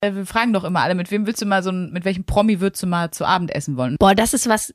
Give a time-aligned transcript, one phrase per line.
[0.00, 2.24] Äh, Wir fragen doch immer alle, mit wem willst du mal so, ein- mit welchem
[2.24, 3.96] Promi würdest du mal zu Abend essen wollen?
[3.98, 4.74] Boah, das ist was.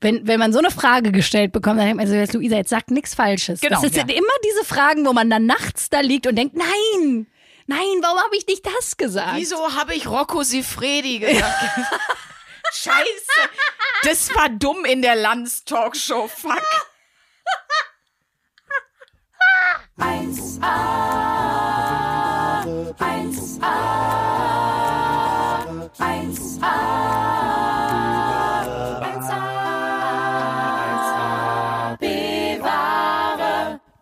[0.00, 2.68] Wenn, wenn man so eine Frage gestellt bekommt, dann denkt man so, jetzt, Luisa, jetzt
[2.68, 3.60] sagt nichts Falsches.
[3.60, 4.00] Genau, das ja.
[4.00, 7.26] sind immer diese Fragen, wo man dann nachts da liegt und denkt, nein,
[7.66, 9.36] nein, warum habe ich nicht das gesagt?
[9.36, 11.50] Wieso habe ich Rocco Sifredi gesagt?
[12.72, 13.48] Scheiße.
[14.02, 16.28] Das war dumm in der Landstalkshow.
[16.28, 16.62] Fuck.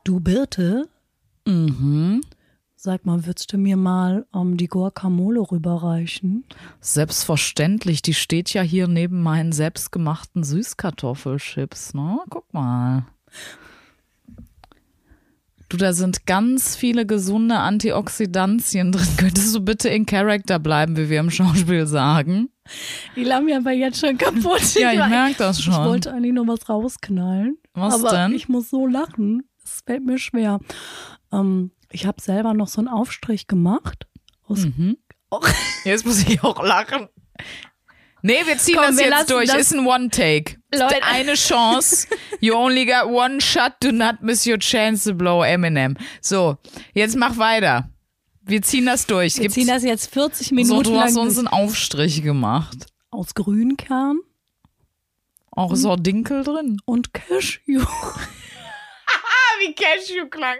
[0.04, 0.88] Du Birte?
[1.46, 2.20] Mhm.
[2.76, 6.44] Sag mal, würdest du mir mal um, die Guacamole rüberreichen?
[6.80, 12.18] Selbstverständlich, die steht ja hier neben meinen selbstgemachten Süßkartoffelchips, ne?
[12.28, 13.06] Guck mal.
[15.74, 19.08] Du, da sind ganz viele gesunde Antioxidantien drin.
[19.16, 22.48] Könntest du bitte in Character bleiben, wie wir im Schauspiel sagen?
[23.16, 24.74] Die lachen mir aber jetzt schon kaputt.
[24.76, 25.84] Ja, ich war- merk das Ich schon.
[25.84, 27.58] wollte eigentlich nur was rausknallen.
[27.72, 28.34] Was aber denn?
[28.34, 29.42] ich muss so lachen.
[29.64, 30.60] Es fällt mir schwer.
[31.32, 34.06] Ähm, ich habe selber noch so einen Aufstrich gemacht.
[34.48, 34.96] Mhm.
[35.32, 35.48] Och.
[35.84, 37.08] Jetzt muss ich auch lachen.
[38.26, 39.48] Nee, wir ziehen Komm, das wir jetzt durch.
[39.50, 40.56] das- Ist ein One-Take.
[40.74, 41.02] Leute.
[41.02, 42.06] Eine Chance.
[42.40, 43.74] You only got one shot.
[43.80, 45.96] Do not miss your chance to blow Eminem.
[46.22, 46.56] So,
[46.94, 47.90] jetzt mach weiter.
[48.40, 49.34] Wir ziehen das durch.
[49.36, 52.86] Wir Gibt's- ziehen das jetzt 40 so, Minuten du hast uns einen Aufstrich gemacht.
[53.10, 54.20] aus Grünkern
[55.50, 56.78] Auch ist auch Dinkel drin.
[56.86, 57.84] und Cashew.
[59.60, 60.56] Wie Cashew klang.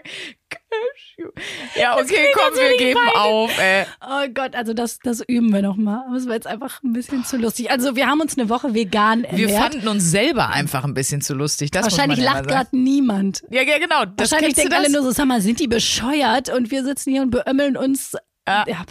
[1.75, 3.15] Ja, okay, komm, wir geben weinen.
[3.15, 3.59] auf.
[3.59, 3.85] Ey.
[4.01, 6.03] Oh Gott, also das, das üben wir noch mal.
[6.07, 7.69] Aber es war jetzt einfach ein bisschen zu lustig.
[7.71, 9.73] Also wir haben uns eine Woche vegan Wir ernährt.
[9.73, 11.71] fanden uns selber einfach ein bisschen zu lustig.
[11.71, 13.43] Das Wahrscheinlich lacht gerade niemand.
[13.49, 14.05] Ja, ja, genau.
[14.05, 14.93] Das Wahrscheinlich denken alle das?
[14.93, 16.49] nur so, sag mal, sind die bescheuert?
[16.49, 18.15] Und wir sitzen hier und beömmeln uns.
[18.47, 18.63] Ja.
[18.67, 18.85] Ja.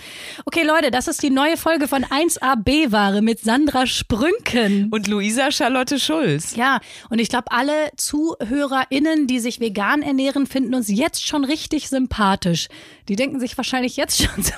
[0.44, 4.88] Okay, Leute, das ist die neue Folge von 1AB-Ware mit Sandra Sprünken.
[4.90, 6.56] Und Luisa Charlotte Schulz.
[6.56, 11.88] Ja, und ich glaube, alle ZuhörerInnen, die sich vegan ernähren, finden uns jetzt schon richtig
[11.88, 12.68] sympathisch.
[13.08, 14.52] Die denken sich wahrscheinlich jetzt schon so.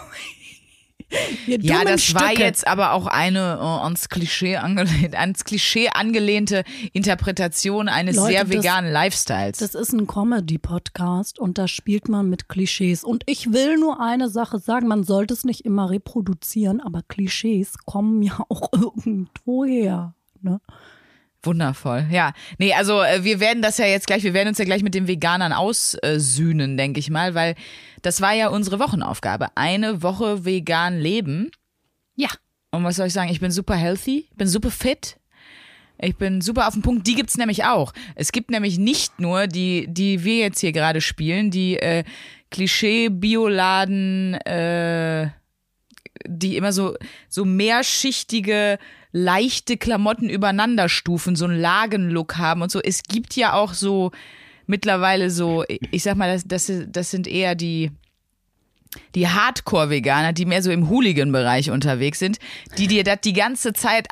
[1.47, 2.43] Ja, das war Stücke.
[2.43, 8.53] jetzt aber auch eine äh, ans Klischee ans Klischee angelehnte Interpretation eines Leute, sehr das-
[8.53, 9.59] veganen Lifestyles.
[9.59, 13.05] Das ist ein Comedy-Podcast und da spielt man mit Klischees.
[13.05, 17.78] Und ich will nur eine Sache sagen, man sollte es nicht immer reproduzieren, aber Klischees
[17.84, 20.15] kommen ja auch irgendwo her.
[20.43, 20.61] Ne?
[21.47, 22.07] Wundervoll.
[22.11, 24.83] Ja, nee, also äh, wir werden das ja jetzt gleich, wir werden uns ja gleich
[24.83, 27.55] mit den Veganern aussühnen, denke ich mal, weil
[28.03, 29.49] das war ja unsere Wochenaufgabe.
[29.55, 31.51] Eine Woche vegan leben.
[32.15, 32.29] Ja,
[32.71, 33.31] Und was soll ich sagen?
[33.31, 35.17] Ich bin super healthy, bin super fit.
[35.99, 37.07] Ich bin super auf den Punkt.
[37.07, 37.93] Die gibt's nämlich auch.
[38.17, 42.05] Es gibt nämlich nicht nur die, die wir jetzt hier gerade spielen, die äh,
[42.51, 45.31] Klischee-Bioladen, äh,
[46.27, 46.97] die immer so
[47.28, 48.78] so mehrschichtige
[49.16, 52.82] leichte Klamotten übereinander stufen, so einen Lagenlook haben und so.
[52.82, 54.10] Es gibt ja auch so
[54.66, 57.91] mittlerweile so, ich sag mal, das, das, das sind eher die
[59.15, 62.38] die Hardcore-Veganer, die mehr so im Hooligan-Bereich unterwegs sind,
[62.78, 64.09] die dir das die ganze Zeit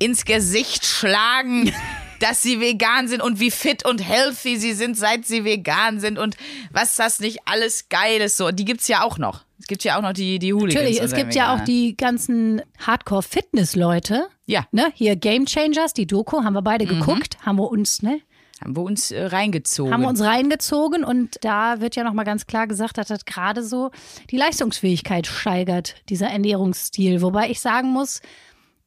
[0.00, 1.72] ins Gesicht schlagen,
[2.20, 6.18] dass sie vegan sind und wie fit und healthy sie sind, seit sie vegan sind
[6.18, 6.36] und
[6.72, 8.36] was das nicht alles geil ist.
[8.36, 9.44] So, die gibt's ja auch noch.
[9.58, 10.74] Es gibt ja auch noch die, die Hooligans.
[10.74, 11.02] natürlich.
[11.02, 14.28] Es gibt ja auch die ganzen Hardcore-Fitness-Leute.
[14.46, 14.92] Ja, Ne?
[14.94, 18.20] Hier Game Changers, die Doku, haben wir beide geguckt, haben wir uns, ne?
[18.62, 19.92] haben wir uns äh, reingezogen.
[19.92, 23.62] haben wir uns reingezogen und da wird ja nochmal ganz klar gesagt, dass das gerade
[23.62, 23.90] so
[24.30, 27.22] die Leistungsfähigkeit steigert, dieser Ernährungsstil.
[27.22, 28.20] Wobei ich sagen muss,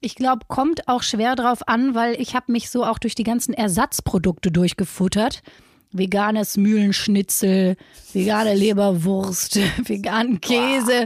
[0.01, 3.23] ich glaube, kommt auch schwer drauf an, weil ich habe mich so auch durch die
[3.23, 5.41] ganzen Ersatzprodukte durchgefuttert.
[5.91, 7.75] Veganes Mühlenschnitzel,
[8.13, 11.05] vegane Leberwurst, veganen Käse,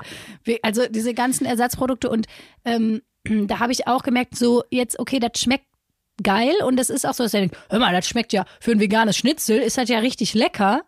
[0.61, 2.09] also diese ganzen Ersatzprodukte.
[2.09, 2.27] Und
[2.65, 3.01] ähm,
[3.47, 5.65] da habe ich auch gemerkt, so jetzt, okay, das schmeckt
[6.21, 6.55] geil.
[6.65, 8.79] Und das ist auch so, dass er denkt, hör mal, das schmeckt ja für ein
[8.79, 10.83] veganes Schnitzel, ist das ja richtig lecker.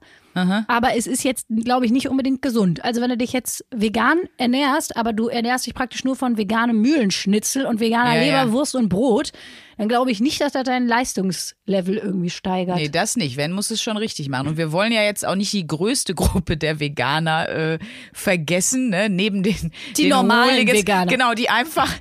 [0.67, 2.83] Aber es ist jetzt, glaube ich, nicht unbedingt gesund.
[2.83, 6.81] Also wenn du dich jetzt vegan ernährst, aber du ernährst dich praktisch nur von veganem
[6.81, 8.43] Mühlenschnitzel und veganer Ja, ja.
[8.43, 9.31] Leberwurst und Brot,
[9.77, 12.77] dann glaube ich nicht, dass das dein Leistungslevel irgendwie steigert.
[12.77, 13.37] Nee, das nicht.
[13.37, 14.47] Wenn, muss es schon richtig machen.
[14.47, 17.79] Und wir wollen ja jetzt auch nicht die größte Gruppe der Veganer äh,
[18.13, 19.09] vergessen, ne?
[19.09, 20.67] neben den, Die den normalen.
[20.67, 21.11] Veganer.
[21.11, 21.91] Genau, die einfach,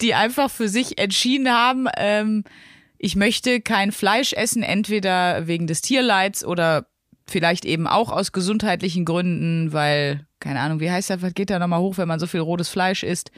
[0.00, 2.44] die einfach für sich entschieden haben, ähm,
[2.98, 6.86] ich möchte kein Fleisch essen, entweder wegen des Tierleids oder
[7.26, 11.58] vielleicht eben auch aus gesundheitlichen Gründen, weil, keine Ahnung, wie heißt das, was geht da
[11.58, 13.30] nochmal hoch, wenn man so viel rotes Fleisch isst?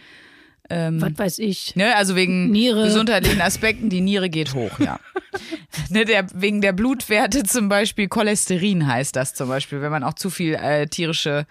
[0.69, 1.77] Was weiß ich.
[1.77, 2.85] Ne, also wegen Niere.
[2.85, 4.99] gesundheitlichen Aspekten, die Niere geht hoch, ja.
[5.91, 10.15] ne, der, wegen der Blutwerte zum Beispiel, Cholesterin heißt das zum Beispiel, wenn man auch
[10.15, 11.47] zu viel äh, tierische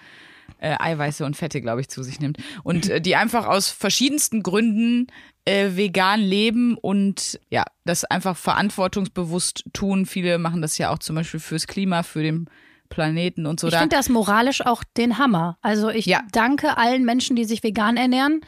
[0.65, 2.37] äh, Eiweiße und Fette, glaube ich, zu sich nimmt.
[2.63, 5.07] Und äh, die einfach aus verschiedensten Gründen
[5.45, 10.05] äh, vegan leben und ja, das einfach verantwortungsbewusst tun.
[10.07, 12.49] Viele machen das ja auch zum Beispiel fürs Klima, für den
[12.89, 13.67] Planeten und so.
[13.67, 15.57] Ich finde das moralisch auch den Hammer.
[15.61, 16.21] Also ich Ja.
[16.31, 18.41] danke allen Menschen, die sich vegan ernähren.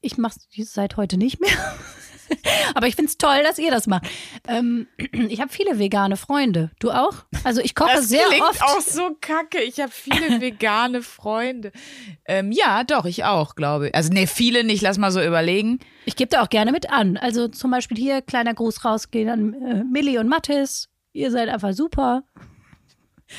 [0.00, 1.50] Ich mache es seit heute nicht mehr.
[2.74, 4.06] Aber ich finde es toll, dass ihr das macht.
[4.48, 4.86] Ähm,
[5.28, 6.70] ich habe viele vegane Freunde.
[6.78, 7.24] Du auch?
[7.44, 8.62] Also ich koche Das sehr oft.
[8.62, 9.60] auch so kacke.
[9.62, 11.72] Ich habe viele vegane Freunde.
[12.26, 13.94] Ähm, ja, doch, ich auch, glaube ich.
[13.94, 15.78] Also, nee, viele nicht, lass mal so überlegen.
[16.06, 17.16] Ich gebe da auch gerne mit an.
[17.16, 20.88] Also zum Beispiel hier, kleiner Gruß rausgehen an äh, Millie und Mathis.
[21.12, 22.24] Ihr seid einfach super.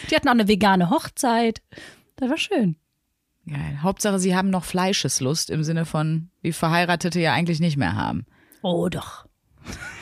[0.10, 1.62] Die hatten auch eine vegane Hochzeit.
[2.16, 2.76] Das war schön.
[3.48, 3.80] Geil.
[3.84, 8.26] Hauptsache, sie haben noch Fleischeslust im Sinne von, wie Verheiratete ja eigentlich nicht mehr haben.
[8.66, 9.28] Oh doch.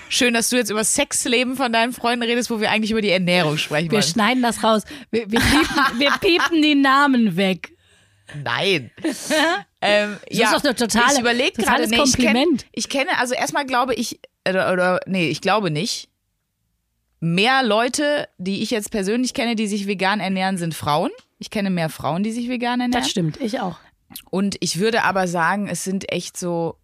[0.07, 3.01] Schön, dass du jetzt über das Sexleben von deinen Freunden redest, wo wir eigentlich über
[3.01, 4.03] die Ernährung sprechen Wir wollen.
[4.03, 4.83] schneiden das raus.
[5.11, 7.75] Wir, wir, piepen, wir piepen die Namen weg.
[8.41, 8.89] Nein.
[9.81, 12.65] ähm, Das ja, ist doch eine totale- ich überlege gerade, totales nee, ich, kenn, Kompliment.
[12.71, 16.07] ich kenne, also erstmal glaube ich, oder, oder nee, ich glaube nicht.
[17.19, 21.11] Mehr Leute, die ich jetzt persönlich kenne, die sich vegan ernähren, sind Frauen.
[21.37, 23.03] Ich kenne mehr Frauen, die sich vegan ernähren.
[23.03, 23.77] Das stimmt, ich auch.
[24.29, 26.77] Und ich würde aber sagen, es sind echt so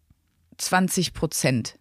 [0.60, 1.76] 20 Prozent.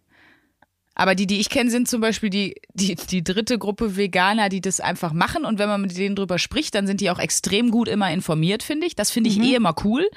[0.95, 4.59] Aber die, die ich kenne, sind zum Beispiel die, die, die dritte Gruppe Veganer, die
[4.59, 5.45] das einfach machen.
[5.45, 8.63] Und wenn man mit denen drüber spricht, dann sind die auch extrem gut immer informiert,
[8.63, 8.95] finde ich.
[8.95, 10.09] Das finde ich eh immer cool.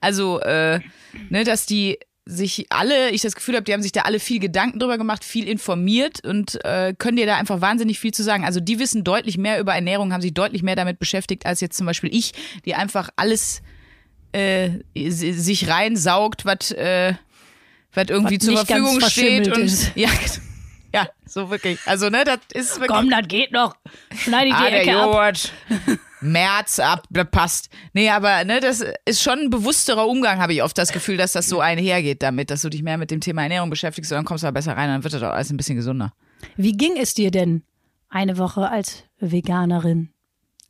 [0.00, 0.78] Also, äh,
[1.28, 4.38] ne, dass die sich alle, ich das Gefühl habe, die haben sich da alle viel
[4.38, 8.44] Gedanken drüber gemacht, viel informiert und äh, können dir da einfach wahnsinnig viel zu sagen.
[8.44, 11.78] Also die wissen deutlich mehr über Ernährung, haben sich deutlich mehr damit beschäftigt als jetzt
[11.78, 12.32] zum Beispiel ich,
[12.66, 13.62] die einfach alles
[14.32, 17.14] äh, si- sich reinsaugt, was äh,
[17.98, 19.92] was irgendwie Was zur Verfügung steht und ist.
[19.94, 20.08] ja,
[20.94, 21.78] ja, so wirklich.
[21.86, 23.76] Also ne, das ist wirklich Komm, das geht noch.
[24.16, 25.06] Schneide ich die ah, der Ecke ab.
[25.06, 25.52] Joghurt.
[26.20, 27.70] März ab, das passt.
[27.92, 31.32] Nee, aber ne, das ist schon ein bewussterer Umgang, habe ich oft das Gefühl, dass
[31.32, 34.24] das so einhergeht damit, dass du dich mehr mit dem Thema Ernährung beschäftigst und dann
[34.24, 36.12] kommst du da besser rein, dann wird das auch alles ein bisschen gesunder.
[36.56, 37.62] Wie ging es dir denn
[38.08, 40.10] eine Woche als Veganerin?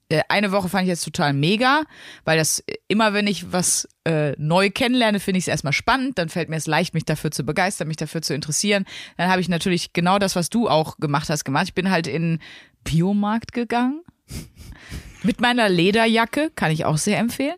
[0.09, 1.83] Äh, Eine Woche fand ich jetzt total mega,
[2.25, 6.19] weil das äh, immer, wenn ich was äh, neu kennenlerne, finde ich es erstmal spannend.
[6.19, 8.85] Dann fällt mir es leicht, mich dafür zu begeistern, mich dafür zu interessieren.
[9.17, 11.67] Dann habe ich natürlich genau das, was du auch gemacht hast, gemacht.
[11.69, 12.41] Ich bin halt in
[12.85, 14.03] Biomarkt gegangen
[15.23, 17.57] mit meiner Lederjacke, kann ich auch sehr empfehlen,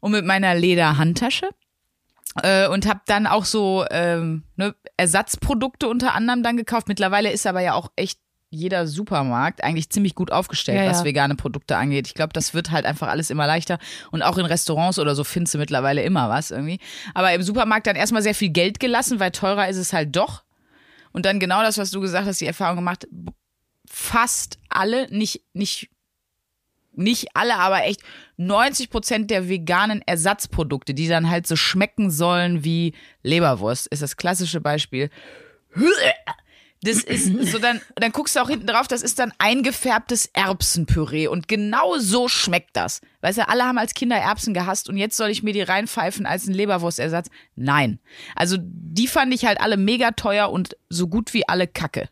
[0.00, 1.48] und mit meiner Lederhandtasche.
[2.42, 6.86] Äh, und habe dann auch so ähm, ne, Ersatzprodukte unter anderem dann gekauft.
[6.86, 10.90] Mittlerweile ist aber ja auch echt jeder Supermarkt eigentlich ziemlich gut aufgestellt, Ja, ja.
[10.90, 12.06] was vegane Produkte angeht.
[12.06, 13.78] Ich glaube, das wird halt einfach alles immer leichter.
[14.10, 16.78] Und auch in Restaurants oder so findest du mittlerweile immer was irgendwie.
[17.14, 20.44] Aber im Supermarkt dann erstmal sehr viel Geld gelassen, weil teurer ist es halt doch.
[21.12, 23.06] Und dann genau das, was du gesagt hast, die Erfahrung gemacht,
[23.86, 25.90] fast alle, nicht, nicht,
[26.92, 28.02] nicht alle, aber echt
[28.38, 34.16] 90 Prozent der veganen Ersatzprodukte, die dann halt so schmecken sollen wie Leberwurst, ist das
[34.16, 35.10] klassische Beispiel.
[36.82, 41.26] Das ist so, dann, dann guckst du auch hinten drauf, das ist dann eingefärbtes Erbsenpüree
[41.26, 43.00] und genau so schmeckt das.
[43.20, 46.24] Weißt du, alle haben als Kinder Erbsen gehasst und jetzt soll ich mir die reinpfeifen
[46.24, 47.30] als einen Leberwurstersatz?
[47.56, 47.98] Nein.
[48.36, 52.08] Also die fand ich halt alle mega teuer und so gut wie alle Kacke.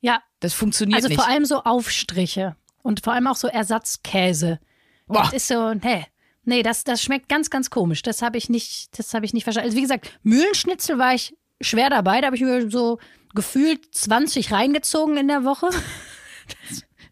[0.00, 1.20] Ja, Das funktioniert also nicht.
[1.20, 4.58] vor allem so Aufstriche und vor allem auch so Ersatzkäse.
[5.06, 5.22] Boah.
[5.22, 6.06] Das ist so, nee.
[6.44, 8.02] Nee, das, das schmeckt ganz, ganz komisch.
[8.02, 9.66] Das habe ich nicht, das habe ich nicht verstanden.
[9.68, 12.20] Also wie gesagt, Mühlenschnitzel war ich schwer dabei.
[12.20, 12.98] Da habe ich mir so
[13.34, 15.68] gefühlt 20 reingezogen in der Woche.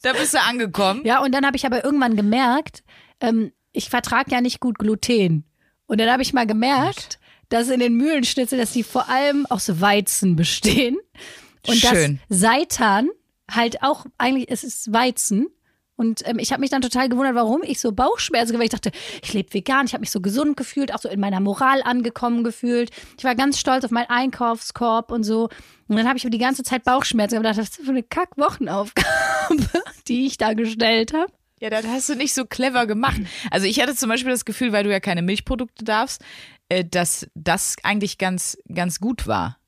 [0.03, 1.05] Da bist du angekommen.
[1.05, 2.85] Ja, und dann habe ich aber irgendwann gemerkt,
[3.21, 5.45] ähm, ich vertrage ja nicht gut Gluten.
[5.87, 9.81] Und dann habe ich mal gemerkt, dass in den Mühlenschnitzel, dass die vor allem aus
[9.81, 10.99] Weizen bestehen.
[11.67, 12.21] Und Schön.
[12.29, 13.09] dass Seitan
[13.51, 15.49] halt auch eigentlich, es ist Weizen.
[15.99, 18.63] Und ähm, ich habe mich dann total gewundert, warum ich so Bauchschmerzen habe.
[18.65, 21.41] Ich dachte, ich lebe vegan, ich habe mich so gesund gefühlt, auch so in meiner
[21.41, 22.91] Moral angekommen gefühlt.
[23.19, 25.49] Ich war ganz stolz auf meinen Einkaufskorb und so.
[25.89, 28.05] Und dann habe ich mir die ganze Zeit Bauchschmerzen gedacht, was ist das für eine
[28.05, 29.09] Kack-Wochenaufgabe,
[30.09, 31.33] die ich da gestellt habe.
[31.61, 33.21] Ja, das hast du nicht so clever gemacht.
[33.51, 36.23] Also ich hatte zum Beispiel das Gefühl, weil du ja keine Milchprodukte darfst,
[36.69, 39.59] äh, dass das eigentlich ganz, ganz gut war.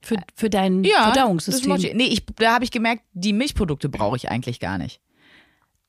[0.00, 1.74] Für, für dein Ja, Verdauungssystem.
[1.76, 5.00] ich- Nee, ich, da habe ich gemerkt, die Milchprodukte brauche ich eigentlich gar nicht.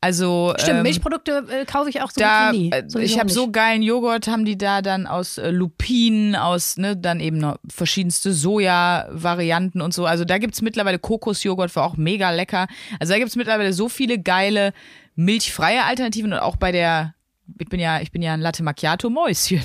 [0.08, 2.72] Also Stimmt, ähm, Milchprodukte äh, kaufe ich auch so da, nie.
[2.72, 6.96] äh, ich habe so geilen Joghurt, haben die da dann aus äh, Lupinen, aus, ne,
[6.96, 10.06] dann eben noch verschiedenste Soja-Varianten und so.
[10.06, 12.68] Also da gibt's mittlerweile Kokosjoghurt, war auch mega lecker.
[13.02, 14.72] Also da gibt's mittlerweile so viele geile
[15.16, 17.14] milchfreie Alternativen und auch bei der,
[17.60, 19.62] ich bin ja, ich bin ja ein Latte Macchiato Mäuschen.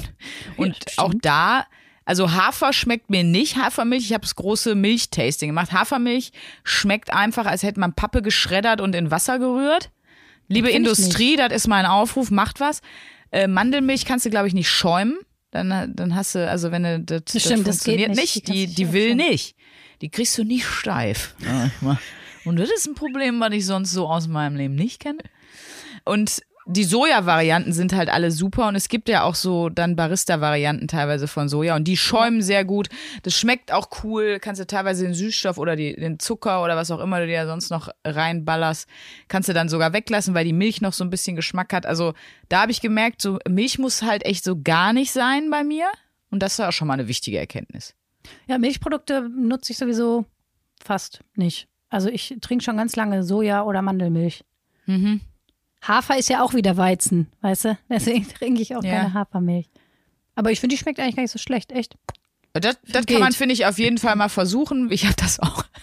[0.57, 0.99] Und stimmt.
[0.99, 1.67] auch da,
[2.05, 5.71] also Hafer schmeckt mir nicht, Hafermilch, ich habe das große Milchtasting gemacht.
[5.71, 6.33] Hafermilch
[6.65, 9.93] schmeckt einfach, als hätte man Pappe geschreddert und in Wasser gerührt.
[10.53, 12.81] Liebe Industrie, das ist mein Aufruf, macht was.
[13.31, 15.19] Äh, Mandelmilch kannst du, glaube ich, nicht schäumen.
[15.51, 18.37] Dann, dann hast du, also wenn du das, das, stimmt, das geht funktioniert nicht.
[18.37, 19.31] nicht, Die die, die will aufschäumen.
[19.31, 19.57] nicht.
[20.01, 21.35] Die kriegst du nicht steif.
[22.45, 25.19] Und das ist ein Problem, was ich sonst so aus meinem Leben nicht kenne.
[26.05, 30.87] Und die Soja-Varianten sind halt alle super und es gibt ja auch so dann Barista-Varianten
[30.87, 32.89] teilweise von Soja und die schäumen sehr gut.
[33.25, 34.39] Das schmeckt auch cool.
[34.41, 37.47] Kannst du teilweise den Süßstoff oder die, den Zucker oder was auch immer du dir
[37.47, 38.89] sonst noch reinballerst,
[39.29, 41.85] kannst du dann sogar weglassen, weil die Milch noch so ein bisschen Geschmack hat.
[41.85, 42.15] Also
[42.49, 45.87] da habe ich gemerkt, so Milch muss halt echt so gar nicht sein bei mir
[46.31, 47.95] und das war auch schon mal eine wichtige Erkenntnis.
[48.47, 50.27] Ja, Milchprodukte nutze ich sowieso
[50.81, 51.69] fast nicht.
[51.89, 54.45] Also ich trinke schon ganz lange Soja oder Mandelmilch.
[54.87, 55.21] Mhm.
[55.83, 57.79] Hafer ist ja auch wieder Weizen, weißt du?
[57.89, 59.01] Deswegen trinke ich auch Ja.
[59.01, 59.69] keine Hafermilch.
[60.35, 61.97] Aber ich finde, die schmeckt eigentlich gar nicht so schlecht, echt.
[62.55, 64.91] Das, das kann man, finde ich, auf jeden Fall mal versuchen.
[64.93, 65.65] Ich habe das auch.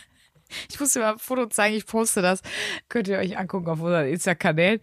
[0.67, 2.41] Ich muss dir mal ein Foto zeigen, ich poste das.
[2.87, 4.79] Könnt ihr euch angucken auf unseren Insta-Kanal.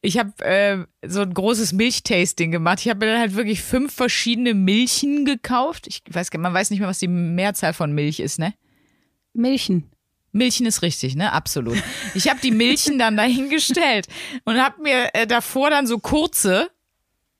[0.00, 2.78] Ich habe äh, so ein großes Milchtasting gemacht.
[2.82, 5.88] Ich habe mir dann halt wirklich fünf verschiedene Milchen gekauft.
[5.88, 8.54] Ich weiß, gar- man weiß nicht mehr, was die Mehrzahl von Milch ist, ne?
[9.32, 9.90] Milchen.
[10.32, 11.32] Milchen ist richtig, ne?
[11.32, 11.78] Absolut.
[12.14, 14.06] Ich habe die Milchen dann dahingestellt
[14.44, 16.70] und habe mir äh, davor dann so kurze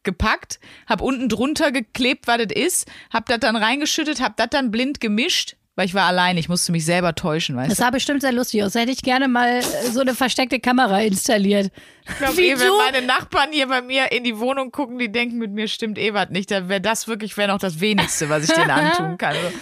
[0.05, 4.71] gepackt, habe unten drunter geklebt, was das ist, habe das dann reingeschüttet, habe das dann
[4.71, 7.85] blind gemischt, weil ich war allein, ich musste mich selber täuschen, weißt Das du.
[7.85, 8.75] sah bestimmt sehr lustig aus.
[8.75, 11.71] Hätte ich gerne mal äh, so eine versteckte Kamera installiert.
[12.09, 15.13] Ich glaube, Wie eh, wenn meine Nachbarn hier bei mir in die Wohnung gucken, die
[15.13, 18.29] denken, mit mir stimmt eh was nicht, dann wäre das wirklich wäre noch das wenigste,
[18.31, 19.37] was ich denen antun kann.
[19.37, 19.53] Also,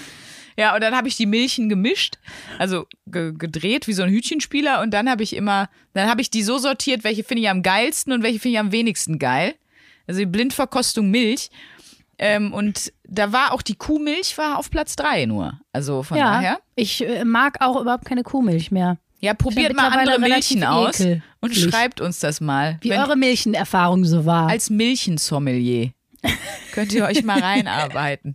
[0.57, 2.19] ja, und dann habe ich die Milchen gemischt,
[2.59, 6.31] also ge gedreht wie so ein Hütchenspieler und dann habe ich immer, dann habe ich
[6.31, 9.55] die so sortiert, welche finde ich am geilsten und welche finde ich am wenigsten geil.
[10.07, 11.51] Also die Blindverkostung Milch.
[12.19, 15.61] Ähm, und da war auch die Kuhmilch war auf Platz drei nur.
[15.73, 16.61] Also von ja, daher.
[16.75, 18.97] ich äh, mag auch überhaupt keine Kuhmilch mehr.
[19.21, 21.03] Ja, probiert mal andere Milchen aus
[21.41, 22.79] und schreibt uns das mal.
[22.81, 24.49] Wie eure Milchenerfahrung so war.
[24.49, 25.91] als Milchensommelier.
[26.73, 28.35] Könnt ihr euch mal reinarbeiten.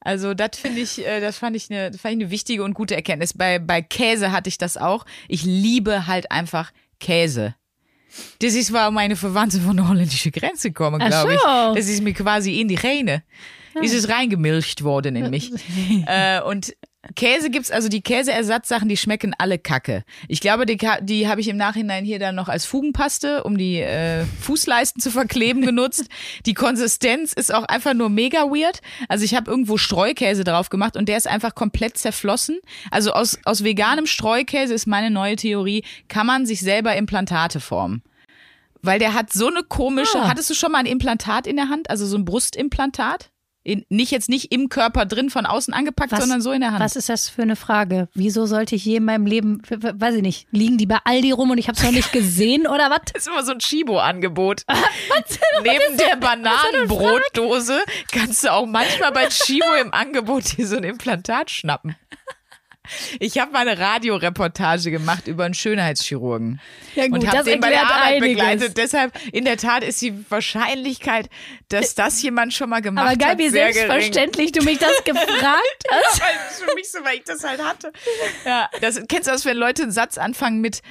[0.00, 2.96] Also das finde ich, äh, das fand ich eine, fand ich eine wichtige und gute
[2.96, 3.34] Erkenntnis.
[3.34, 5.04] Bei, bei Käse hatte ich das auch.
[5.28, 7.54] Ich liebe halt einfach Käse.
[8.40, 11.40] Das ist, war meine Verwandte von der holländischen Grenze gekommen, Ach glaube ich.
[11.40, 11.74] so.
[11.74, 13.22] Das ist mir quasi in die Räne.
[13.80, 15.50] Ist es reingemilcht worden in mich.
[16.06, 16.74] äh, und
[17.16, 20.04] Käse gibt's, also die Käseersatzsachen, die schmecken alle kacke.
[20.28, 23.80] Ich glaube, die, die habe ich im Nachhinein hier dann noch als Fugenpaste, um die
[23.80, 26.04] äh, Fußleisten zu verkleben, genutzt.
[26.44, 28.80] Die Konsistenz ist auch einfach nur mega weird.
[29.08, 32.58] Also ich habe irgendwo Streukäse drauf gemacht und der ist einfach komplett zerflossen.
[32.90, 38.02] Also aus, aus veganem Streukäse ist meine neue Theorie, kann man sich selber Implantate formen.
[38.82, 40.18] Weil der hat so eine komische.
[40.18, 40.28] Ah.
[40.28, 41.88] Hattest du schon mal ein Implantat in der Hand?
[41.88, 43.30] Also so ein Brustimplantat?
[43.70, 46.72] In, nicht jetzt nicht im Körper drin von außen angepackt, Was- sondern so in der
[46.72, 46.80] Hand.
[46.80, 48.08] Was ist das für eine Frage?
[48.14, 51.50] Wieso sollte ich je in meinem Leben, weiß ich nicht, liegen die bei Aldi rum
[51.50, 53.00] und ich habe es noch nicht gesehen oder was?
[53.12, 54.62] Das ist immer so ein Chibo-Angebot.
[55.62, 57.80] Neben der Bananenbrotdose
[58.12, 61.96] kannst du auch manchmal bei Chibo im Angebot dir so ein Implantat schnappen.
[63.18, 66.60] Ich habe mal eine Radioreportage gemacht über einen Schönheitschirurgen.
[66.94, 68.28] Ja gut, und habe den bei der Arbeit einiges.
[68.28, 68.76] begleitet.
[68.76, 71.28] Deshalb, in der Tat ist die Wahrscheinlichkeit,
[71.68, 73.88] dass das jemand schon mal gemacht Aber geil, hat, wie sehr gering.
[73.88, 76.18] selbstverständlich du mich das gefragt hast.
[76.18, 77.92] Ja, weil das ist für mich so, weil ich das halt hatte.
[78.44, 80.82] Ja, das, kennst du das, wenn Leute einen Satz anfangen mit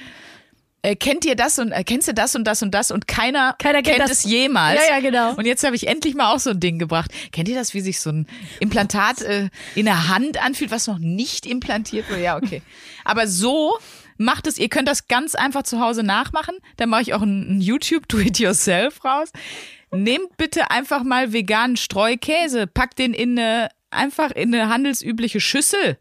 [0.82, 3.54] äh, kennt ihr das und äh, kennst du das und das und das und keiner,
[3.58, 4.80] Keiner kennt kennt es jemals.
[4.80, 5.34] Ja, ja, genau.
[5.34, 7.10] Und jetzt habe ich endlich mal auch so ein Ding gebracht.
[7.32, 8.26] Kennt ihr das, wie sich so ein
[8.60, 12.22] Implantat äh, in der Hand anfühlt, was noch nicht implantiert wurde?
[12.22, 12.62] Ja, okay.
[13.04, 13.78] Aber so
[14.16, 16.56] macht es, ihr könnt das ganz einfach zu Hause nachmachen.
[16.76, 19.30] Dann mache ich auch ein, ein YouTube Do-it-yourself raus.
[19.90, 25.98] Nehmt bitte einfach mal veganen Streukäse, packt den in eine, einfach in eine handelsübliche Schüssel.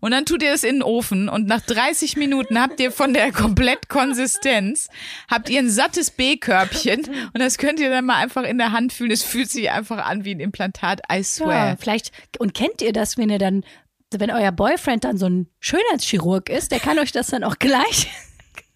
[0.00, 3.12] Und dann tut ihr es in den Ofen und nach 30 Minuten habt ihr von
[3.14, 4.88] der Komplettkonsistenz,
[5.30, 7.00] habt ihr ein sattes B-Körbchen
[7.32, 9.10] und das könnt ihr dann mal einfach in der Hand fühlen.
[9.10, 11.76] Es fühlt sich einfach an wie ein Implantat, I Ja, swear.
[11.78, 13.64] vielleicht, und kennt ihr das, wenn ihr dann,
[14.12, 18.08] wenn euer Boyfriend dann so ein Schönheitschirurg ist, der kann euch das dann auch gleich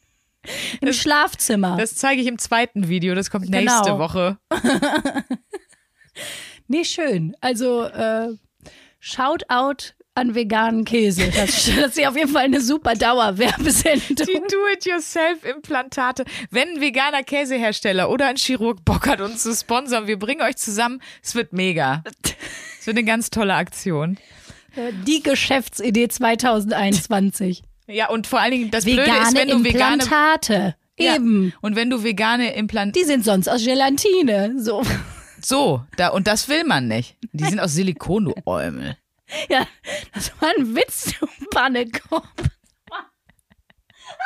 [0.80, 1.76] im Schlafzimmer.
[1.76, 3.58] Das zeige ich im zweiten Video, das kommt Genau.
[3.60, 4.38] nächste Woche.
[6.68, 7.36] Nee, schön.
[7.40, 8.28] Also, äh,
[9.00, 11.30] Shoutout an veganen Käse.
[11.34, 14.26] Das, das ist ja auf jeden Fall eine super Dauerwerbesendung.
[14.26, 16.24] Die Do-it-yourself-Implantate.
[16.50, 20.56] Wenn ein veganer Käsehersteller oder ein Chirurg Bock hat, uns zu sponsern, wir bringen euch
[20.56, 21.00] zusammen.
[21.22, 22.04] Es wird mega.
[22.78, 24.18] Es wird eine ganz tolle Aktion.
[25.06, 27.62] Die Geschäftsidee 2021.
[27.86, 30.74] Ja, und vor allen Dingen, das Blöde ist, Vegane wenn du vegane Implantate.
[30.98, 31.16] Ja.
[31.16, 31.52] Eben.
[31.60, 32.98] Und wenn du vegane Implantate.
[33.00, 34.54] Die sind sonst aus Gelatine.
[34.58, 34.82] So.
[35.44, 37.16] So, da, und das will man nicht.
[37.32, 38.96] Die sind aus Silikon, du Eumel.
[39.48, 39.66] Ja,
[40.14, 42.26] das war ein Witz, du Pannekopf.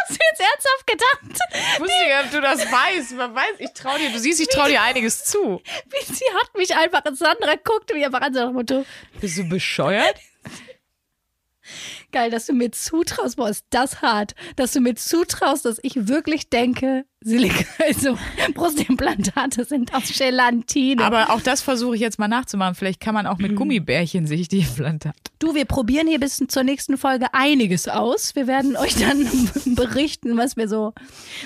[0.08, 1.40] Hast du jetzt ernsthaft gedacht?
[1.52, 3.12] Ich wusste nicht, ob du das weißt.
[3.12, 5.62] Man weiß, ich trau dir, du siehst, ich trau dir einiges zu.
[6.06, 8.84] Sie hat mich einfach, Sandra guckte mich einfach an, so nach Motto,
[9.20, 10.16] Bist du bescheuert?
[12.16, 16.08] geil, dass du mir zutraust, boah, ist das hart, dass du mir zutraust, dass ich
[16.08, 18.16] wirklich denke, Silik also
[18.54, 21.04] Brustimplantate sind aus Gelatine.
[21.04, 22.74] Aber auch das versuche ich jetzt mal nachzumachen.
[22.74, 25.14] Vielleicht kann man auch mit Gummibärchen sich die Implantate.
[25.40, 28.34] du, wir probieren hier bis zur nächsten Folge einiges aus.
[28.34, 29.28] Wir werden euch dann
[29.74, 30.94] berichten, was wir so.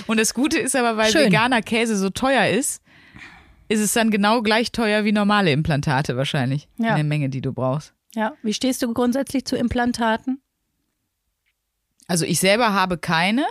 [0.07, 1.27] Und das Gute ist aber, weil Schön.
[1.27, 2.81] veganer Käse so teuer ist,
[3.69, 6.69] ist es dann genau gleich teuer wie normale Implantate wahrscheinlich.
[6.77, 6.91] Ja.
[6.91, 7.93] In der Menge, die du brauchst.
[8.15, 10.41] Ja, wie stehst du grundsätzlich zu Implantaten?
[12.11, 13.47] Also ich selber habe keine,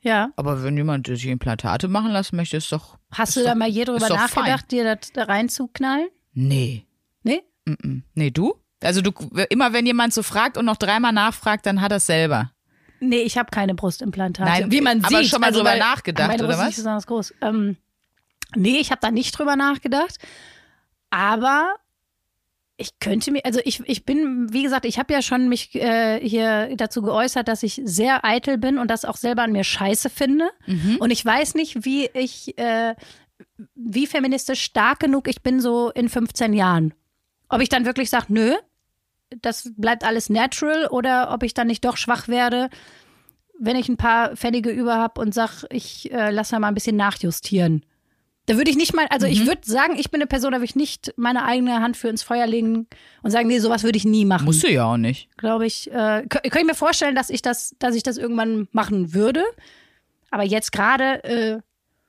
[0.00, 0.30] Ja.
[0.36, 2.96] aber wenn jemand sich Implantate machen lassen möchte, ist doch.
[3.10, 6.08] Hast ist du da doch- mal je drüber ist nachgedacht, dir das da reinzuknallen?
[6.32, 6.86] Nee.
[7.24, 7.42] Nee?
[7.66, 8.02] Mm-mm.
[8.14, 8.54] Nee, du?
[8.80, 9.10] Also du
[9.50, 12.52] immer wenn jemand so fragt und noch dreimal nachfragt, dann hat er es selber.
[13.00, 14.48] Nee, ich habe keine Brustimplantate.
[14.48, 15.28] Nein, wie man aber sieht.
[15.30, 16.66] schon mal drüber weil nachgedacht, meine oder Brust ist was?
[16.68, 17.34] nicht besonders groß.
[17.42, 17.76] Ähm,
[18.54, 20.16] nee, ich habe da nicht drüber nachgedacht.
[21.10, 21.74] Aber
[22.80, 26.18] ich könnte mir, also ich, ich bin, wie gesagt, ich habe ja schon mich äh,
[26.26, 30.10] hier dazu geäußert, dass ich sehr eitel bin und das auch selber an mir scheiße
[30.10, 30.48] finde.
[30.66, 30.96] Mhm.
[30.98, 32.94] Und ich weiß nicht, wie ich, äh,
[33.74, 36.94] wie feministisch stark genug ich bin so in 15 Jahren.
[37.48, 38.54] Ob ich dann wirklich sage, nö,
[39.42, 42.70] das bleibt alles natural oder ob ich dann nicht doch schwach werde,
[43.58, 46.96] wenn ich ein paar Pfennige über habe und sage, ich äh, lasse mal ein bisschen
[46.96, 47.84] nachjustieren.
[48.46, 49.32] Da würde ich nicht mal, also Mhm.
[49.32, 52.08] ich würde sagen, ich bin eine Person, da würde ich nicht meine eigene Hand für
[52.08, 52.86] ins Feuer legen
[53.22, 54.44] und sagen, nee, sowas würde ich nie machen.
[54.44, 55.28] Musst du ja auch nicht.
[55.36, 55.90] Glaube ich.
[55.92, 59.44] Äh, kö- könnte ich mir vorstellen, dass ich das, dass ich das irgendwann machen würde.
[60.30, 61.58] Aber jetzt gerade äh,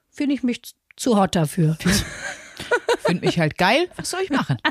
[0.10, 0.62] finde ich mich
[0.96, 1.78] zu hot dafür.
[3.06, 3.88] Finde mich halt geil.
[3.98, 4.58] Was soll ich machen?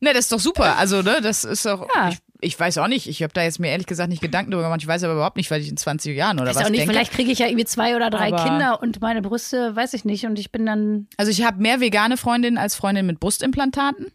[0.00, 0.76] Ne, das ist doch super.
[0.76, 1.84] Also, ne, das ist doch.
[1.92, 2.10] Ja.
[2.10, 3.08] Ich, ich weiß auch nicht.
[3.08, 4.80] Ich habe da jetzt mir ehrlich gesagt nicht Gedanken drüber gemacht.
[4.82, 6.80] Ich weiß aber überhaupt nicht, weil ich in 20 Jahren oder Weiß was auch nicht,
[6.80, 6.92] denke.
[6.94, 10.04] vielleicht kriege ich ja irgendwie zwei oder drei Aber- Kinder und meine Brüste, weiß ich
[10.04, 10.24] nicht.
[10.26, 14.06] Und ich bin dann, Also ich habe mehr vegane Freundinnen als Freundinnen mit Brustimplantaten.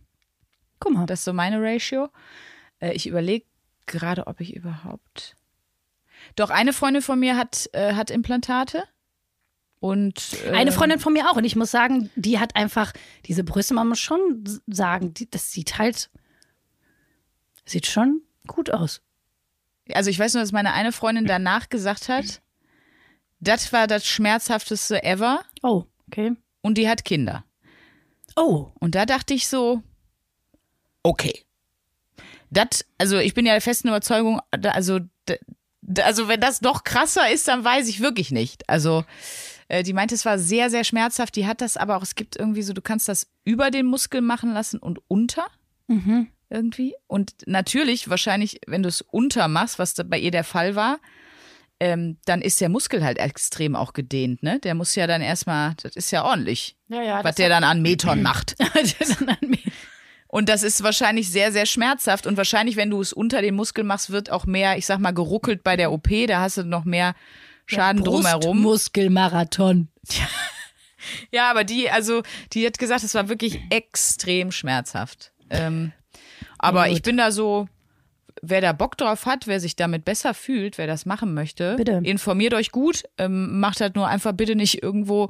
[0.79, 1.05] guck mal.
[1.05, 2.09] Das ist so meine Ratio.
[2.79, 3.45] Äh, ich überlege
[3.85, 5.35] gerade, ob ich überhaupt.
[6.37, 8.83] Doch, eine Freundin von mir hat, äh, hat Implantate.
[9.79, 11.35] Und äh, Eine Freundin von mir auch.
[11.35, 12.93] Und ich muss sagen, die hat einfach
[13.25, 16.09] diese Brüste, man muss schon sagen, die, das sieht halt,
[17.65, 19.01] sieht schon gut aus.
[19.93, 22.41] Also ich weiß nur, dass meine eine Freundin danach gesagt hat,
[23.39, 25.43] das war das schmerzhafteste ever.
[25.61, 26.33] Oh, okay.
[26.61, 27.43] Und die hat Kinder.
[28.35, 29.83] Oh, Und da dachte ich so,
[31.03, 31.43] okay.
[32.49, 34.99] Das, also ich bin ja der festen Überzeugung, also,
[35.97, 38.69] also wenn das noch krasser ist, dann weiß ich wirklich nicht.
[38.69, 39.03] Also
[39.67, 41.35] äh, die meinte, es war sehr, sehr schmerzhaft.
[41.35, 44.21] Die hat das aber auch, es gibt irgendwie so, du kannst das über den Muskel
[44.21, 45.47] machen lassen und unter
[45.87, 46.27] mhm.
[46.53, 46.95] Irgendwie.
[47.07, 50.99] Und natürlich, wahrscheinlich, wenn du es unter machst, was da bei ihr der Fall war,
[51.79, 54.59] ähm, dann ist der Muskel halt extrem auch gedehnt, ne?
[54.59, 57.23] Der muss ja dann erstmal, das ist ja ordentlich, Ja, ja.
[57.23, 58.55] was der dann an Metern macht.
[60.27, 62.25] Und das ist wahrscheinlich sehr, sehr schmerzhaft.
[62.25, 65.13] Und wahrscheinlich, wenn du es unter den Muskel machst, wird auch mehr, ich sag mal,
[65.13, 66.09] geruckelt bei der OP.
[66.27, 67.13] Da hast du noch mehr
[67.67, 68.59] Schaden drumherum.
[68.61, 69.89] Muskelmarathon.
[71.31, 75.33] Ja, aber die, also, die hat gesagt, es war wirklich extrem schmerzhaft.
[75.49, 75.91] Ähm,
[76.63, 76.97] aber Gut.
[76.97, 77.67] ich bin da so,
[78.41, 82.01] wer da Bock drauf hat, wer sich damit besser fühlt, wer das machen möchte, Bitte.
[82.03, 83.03] informiert euch gut.
[83.17, 85.29] Ähm, macht halt nur einfach bitte nicht irgendwo.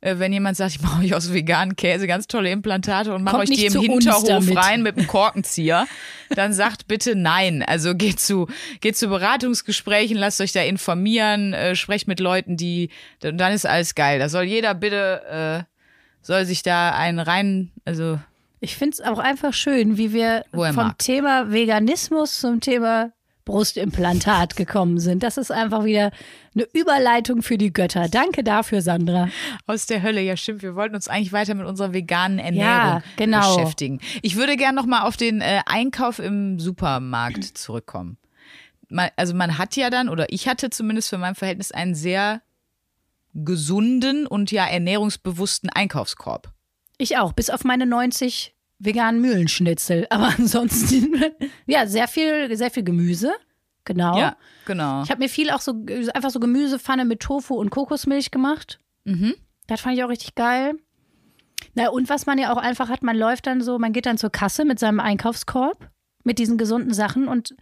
[0.00, 3.38] äh, Wenn jemand sagt, ich mache euch aus veganen Käse ganz tolle Implantate und mache
[3.38, 5.86] euch die im Hinterhof rein mit einem Korkenzieher,
[6.30, 7.62] dann sagt bitte nein.
[7.62, 8.48] Also geht zu,
[8.80, 12.88] geht zu Beratungsgesprächen, lasst euch da informieren, äh, sprecht mit Leuten, die,
[13.20, 14.18] dann dann ist alles geil.
[14.18, 15.72] Da soll jeder bitte, äh,
[16.22, 18.18] soll sich da einen rein, also
[18.64, 20.98] Ich finde es auch einfach schön, wie wir vom mag.
[21.00, 23.10] Thema Veganismus zum Thema
[23.44, 25.24] Brustimplantat gekommen sind.
[25.24, 26.12] Das ist einfach wieder
[26.54, 28.08] eine Überleitung für die Götter.
[28.08, 29.28] Danke dafür, Sandra.
[29.66, 30.62] Aus der Hölle, ja stimmt.
[30.62, 33.56] Wir wollten uns eigentlich weiter mit unserer veganen Ernährung Ja, genau.
[33.56, 34.00] beschäftigen.
[34.22, 38.16] Ich würde gerne noch mal auf den äh, Einkauf im Supermarkt zurückkommen.
[38.88, 42.42] Man, also man hat ja dann, oder ich hatte zumindest für mein Verhältnis einen sehr
[43.34, 46.51] gesunden und ja ernährungsbewussten Einkaufskorb.
[47.02, 50.06] Ich auch, bis auf meine 90 veganen Mühlenschnitzel.
[50.10, 51.20] Aber ansonsten,
[51.66, 53.32] ja, sehr viel, sehr viel Gemüse.
[53.84, 54.16] Genau.
[54.16, 54.36] Ja,
[54.66, 55.02] genau.
[55.02, 55.84] Ich habe mir viel auch so
[56.14, 58.78] einfach so Gemüsepfanne mit Tofu und Kokosmilch gemacht.
[59.04, 59.34] Mhm.
[59.66, 60.74] Das fand ich auch richtig geil.
[61.74, 64.18] Na, und was man ja auch einfach hat, man läuft dann so, man geht dann
[64.18, 65.90] zur Kasse mit seinem Einkaufskorb,
[66.22, 67.56] mit diesen gesunden Sachen und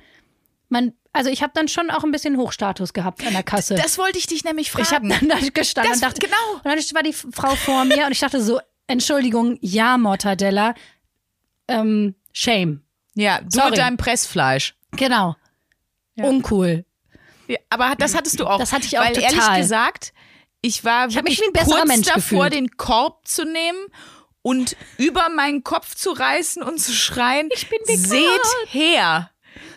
[0.68, 3.74] man, also ich habe dann schon auch ein bisschen Hochstatus gehabt an der Kasse.
[3.76, 4.84] Das wollte ich dich nämlich fragen.
[4.84, 6.54] ich habe dann da gestanden Das- und dachte, genau.
[6.56, 10.74] Und dann war die Frau vor mir und ich dachte so, Entschuldigung, ja, Mortadella,
[11.68, 12.82] ähm, shame.
[13.14, 13.70] ja, du Sorry.
[13.70, 14.74] mit deinem Pressfleisch.
[14.92, 15.36] Genau.
[16.16, 16.24] Ja.
[16.24, 16.84] Uncool.
[17.46, 18.58] Ja, aber das hattest du auch.
[18.58, 19.32] Das hatte ich auch Weil total.
[19.32, 20.12] ehrlich gesagt,
[20.60, 22.52] ich war Ich hab mich wirklich wie ein besserer kurz Mensch davor, gefühlt.
[22.54, 23.78] den Korb zu nehmen
[24.42, 28.04] und über meinen Kopf zu reißen und zu schreien, Ich bin vegan.
[28.04, 28.40] seht
[28.72, 29.29] her.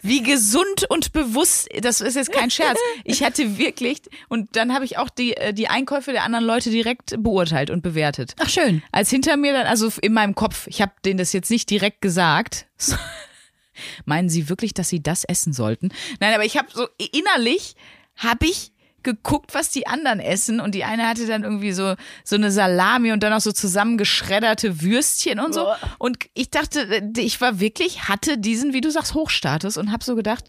[0.03, 2.77] Wie gesund und bewusst, das ist jetzt kein Scherz.
[3.05, 6.69] Ich hatte wirklich, und dann habe ich auch die, äh, die Einkäufe der anderen Leute
[6.69, 8.35] direkt beurteilt und bewertet.
[8.39, 8.83] Ach schön.
[8.91, 12.01] Als hinter mir dann, also in meinem Kopf, ich habe denen das jetzt nicht direkt
[12.01, 12.67] gesagt.
[14.05, 15.89] Meinen Sie wirklich, dass Sie das essen sollten?
[16.19, 17.75] Nein, aber ich habe so innerlich
[18.15, 18.72] habe ich
[19.03, 23.11] geguckt, was die anderen essen und die eine hatte dann irgendwie so so eine Salami
[23.11, 25.67] und dann auch so zusammengeschredderte Würstchen und so
[25.99, 30.15] und ich dachte, ich war wirklich hatte diesen, wie du sagst, Hochstatus und habe so
[30.15, 30.45] gedacht,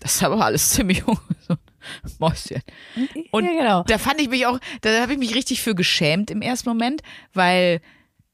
[0.00, 1.02] das ist aber alles ziemlich
[1.48, 1.56] so
[2.18, 2.62] Mäuschen.
[3.30, 3.82] Und Ja, genau.
[3.84, 7.02] da fand ich mich auch, da habe ich mich richtig für geschämt im ersten Moment,
[7.34, 7.80] weil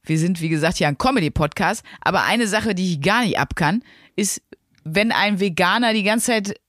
[0.02, 3.56] wir sind, wie gesagt, ja ein Comedy-Podcast, aber eine Sache, die ich gar nicht ab
[3.56, 3.82] kann,
[4.16, 4.42] ist,
[4.84, 6.60] wenn ein Veganer die ganze Zeit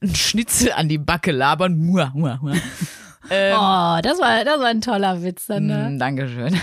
[0.00, 1.78] einen Schnitzel an die Backe labern.
[1.78, 2.54] Mua, mua, mua.
[3.30, 5.66] Ähm, Oh, das war, das war ein toller Witz dann.
[5.66, 5.90] Ne?
[5.90, 6.60] Mm, Dankeschön.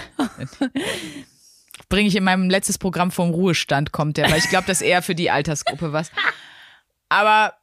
[1.87, 4.87] Bringe ich in meinem letztes Programm vom Ruhestand, kommt der, weil ich glaube, das ist
[4.87, 6.11] eher für die Altersgruppe was.
[7.07, 7.53] Aber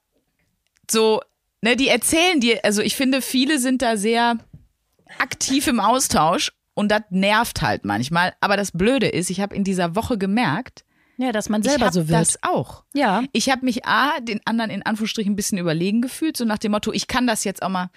[0.91, 1.21] so,
[1.61, 4.39] ne, die erzählen dir, also ich finde, viele sind da sehr
[5.19, 8.33] aktiv im Austausch und das nervt halt manchmal.
[8.41, 10.86] Aber das Blöde ist, ich habe in dieser Woche gemerkt,
[11.19, 12.21] Ja, dass man selber so wird.
[12.21, 12.85] das auch.
[12.95, 13.23] ja.
[13.33, 16.73] Ich habe mich A, den anderen in Anführungsstrichen ein bisschen überlegen gefühlt, so nach dem
[16.73, 17.91] Motto, ich kann das jetzt auch mal,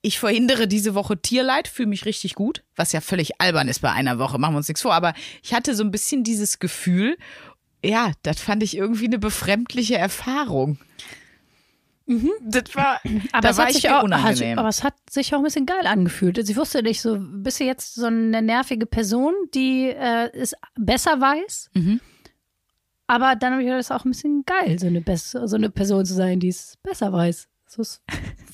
[0.00, 3.92] ich verhindere diese Woche Tierleid, fühle mich richtig gut, was ja völlig albern ist bei
[3.92, 7.16] einer Woche, machen wir uns nichts vor, aber ich hatte so ein bisschen dieses Gefühl,
[7.84, 10.78] ja, das fand ich irgendwie eine befremdliche Erfahrung.
[12.42, 13.22] Das war, Mhm.
[13.32, 14.58] Aber da es war hat ich sich auch, unangenehm.
[14.58, 16.38] aber es hat sich auch ein bisschen geil angefühlt.
[16.38, 20.54] Also ich wusste nicht, so bist du jetzt so eine nervige Person, die äh, es
[20.76, 21.70] besser weiß.
[21.74, 22.00] Mhm.
[23.12, 26.06] Aber dann habe ich das auch ein bisschen geil, so eine, Bess so eine Person
[26.06, 27.46] zu sein, die es besser weiß.
[27.76, 28.00] Das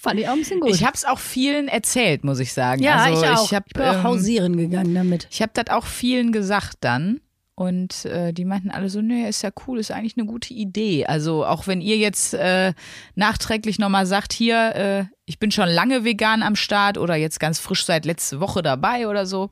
[0.01, 0.75] fand ich auch ein bisschen gut.
[0.75, 2.83] Ich habe es auch vielen erzählt, muss ich sagen.
[2.83, 3.45] ja, also, ich auch.
[3.45, 5.29] Ich, hab, ich bin auch ähm, hausieren gegangen damit.
[5.31, 7.21] Ich habe das auch vielen gesagt dann.
[7.55, 11.07] Und äh, die meinten alle so, nee, ist ja cool, ist eigentlich eine gute Idee.
[11.07, 12.73] Also auch wenn ihr jetzt äh,
[13.15, 17.61] nachträglich nochmal sagt, hier, äh, ich bin schon lange vegan am Start oder jetzt ganz
[17.61, 19.51] frisch seit letzte Woche dabei oder so,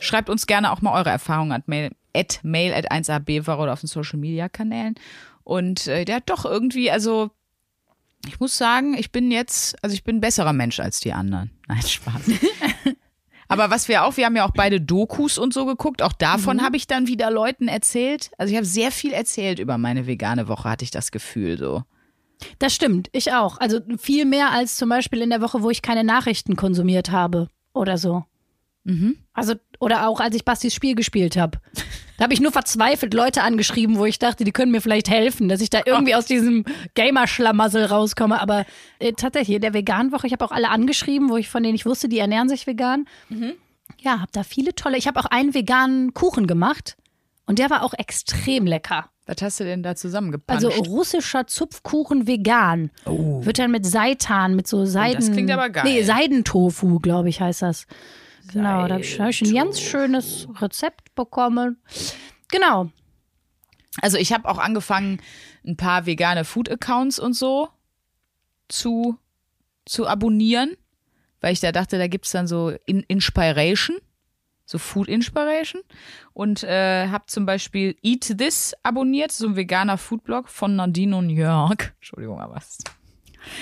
[0.00, 3.88] schreibt uns gerne auch mal eure Erfahrungen mail at, mail at 1abware oder auf den
[3.88, 4.94] Social Media Kanälen.
[5.44, 7.30] Und äh, der hat doch irgendwie, also
[8.26, 11.50] ich muss sagen, ich bin jetzt, also ich bin ein besserer Mensch als die anderen.
[11.68, 12.22] Nein, Spaß.
[13.48, 16.02] Aber was wir auch, wir haben ja auch beide Dokus und so geguckt.
[16.02, 18.30] Auch davon habe ich dann wieder Leuten erzählt.
[18.36, 21.82] Also ich habe sehr viel erzählt über meine vegane Woche, hatte ich das Gefühl so.
[22.58, 23.58] Das stimmt, ich auch.
[23.58, 27.48] Also viel mehr als zum Beispiel in der Woche, wo ich keine Nachrichten konsumiert habe
[27.72, 28.24] oder so.
[29.34, 31.58] Also, oder auch als ich Bastis Spiel gespielt habe.
[32.16, 35.48] Da habe ich nur verzweifelt Leute angeschrieben, wo ich dachte, die können mir vielleicht helfen,
[35.48, 38.40] dass ich da irgendwie aus diesem Gamer-Schlamassel rauskomme.
[38.40, 38.64] Aber
[38.98, 41.86] äh, tatsächlich, in der Vegan-Woche, ich habe auch alle angeschrieben, wo ich von denen ich
[41.86, 43.06] wusste, die ernähren sich vegan.
[44.00, 44.96] Ja, habe da viele tolle.
[44.96, 46.96] Ich habe auch einen veganen Kuchen gemacht
[47.46, 49.10] und der war auch extrem lecker.
[49.26, 50.64] Was hast du denn da zusammengepackt?
[50.64, 52.90] Also russischer Zupfkuchen vegan.
[53.04, 55.22] Wird dann mit Seitan, mit so Seiden.
[55.22, 55.26] Oh.
[55.26, 55.84] das klingt aber geil.
[55.84, 57.86] Nee, Seidentofu, glaube ich, heißt das.
[58.52, 61.80] Genau, da habe ich, hab ich ein ganz schönes Rezept bekommen.
[62.50, 62.90] Genau.
[64.00, 65.20] Also ich habe auch angefangen,
[65.66, 67.68] ein paar vegane Food-Accounts und so
[68.68, 69.18] zu,
[69.84, 70.76] zu abonnieren,
[71.40, 73.96] weil ich da dachte, da gibt's dann so in Inspiration,
[74.64, 75.82] so Food Inspiration.
[76.32, 81.30] Und äh, habe zum Beispiel Eat This abonniert, so ein veganer Foodblog von Nadine und
[81.30, 81.92] Jörg.
[81.96, 82.78] Entschuldigung, aber es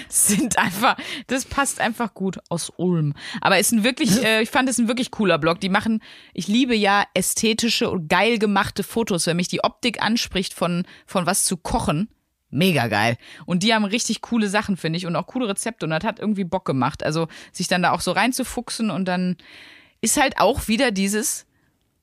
[0.08, 0.96] sind einfach,
[1.26, 3.14] das passt einfach gut aus Ulm.
[3.40, 5.60] Aber ist ein wirklich, äh, ich fand es ein wirklich cooler Blog.
[5.60, 6.02] Die machen,
[6.34, 11.26] ich liebe ja ästhetische und geil gemachte Fotos, wenn mich die Optik anspricht von, von
[11.26, 12.08] was zu kochen.
[12.50, 13.16] Mega geil.
[13.44, 15.86] Und die haben richtig coole Sachen, finde ich, und auch coole Rezepte.
[15.86, 17.02] Und das hat irgendwie Bock gemacht.
[17.02, 19.36] Also sich dann da auch so reinzufuchsen und dann
[20.00, 21.45] ist halt auch wieder dieses,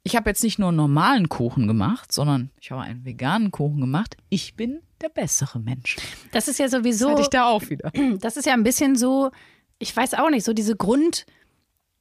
[0.03, 3.79] ich habe jetzt nicht nur einen normalen Kuchen gemacht, sondern ich habe einen veganen Kuchen
[3.79, 4.17] gemacht.
[4.29, 5.97] Ich bin der bessere Mensch.
[6.31, 7.91] Das ist ja Das sowieso, hatte ich da auch wieder.
[8.19, 9.31] das ist ja ein bisschen so,
[9.79, 11.25] ich weiß auch nicht, so diese Grund,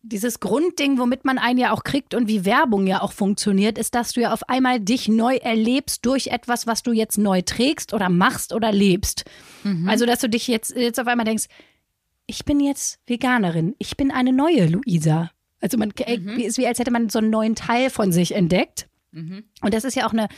[0.03, 3.95] dieses Grundding, womit man einen ja auch kriegt und wie Werbung ja auch funktioniert, ist,
[3.95, 7.95] dass du ja auf einmal dich neu erlebst durch etwas, was du jetzt neu trägst
[7.95, 9.25] oder machst oder lebst.
[9.87, 11.45] Also, dass du dich jetzt, jetzt auf einmal denkst,
[12.27, 15.31] ich bin jetzt Veganerin, ich bin eine neue Luisa.
[15.63, 18.89] Also man wie ist wie als hätte man so einen neuen Teil von sich entdeckt.
[19.63, 20.29] Und das ist ja auch eine,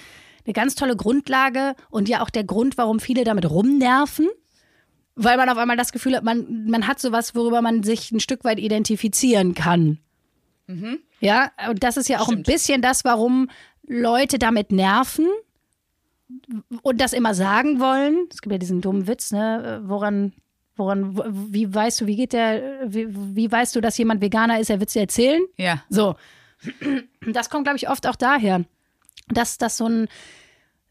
[0.45, 4.29] eine ganz tolle Grundlage und ja auch der Grund, warum viele damit rumnerven.
[5.17, 8.21] Weil man auf einmal das Gefühl hat, man, man hat sowas, worüber man sich ein
[8.21, 9.99] Stück weit identifizieren kann.
[11.21, 12.41] Ja, und das ist ja auch Stimmt.
[12.49, 13.49] ein bisschen das, warum
[13.87, 15.27] Leute damit nerven,
[16.83, 18.27] und das immer sagen wollen.
[18.31, 19.83] Es gibt ja diesen dummen Witz, ne?
[19.85, 20.33] Woran,
[20.77, 24.59] woran, wo- wie weißt du, wie geht der, wie, wie weißt du, dass jemand Veganer
[24.61, 25.43] ist, er wird dir erzählen?
[25.57, 25.83] Ja.
[25.89, 26.17] So.
[27.27, 28.65] Das kommt, glaube ich, oft auch daher,
[29.29, 30.09] dass das so ein,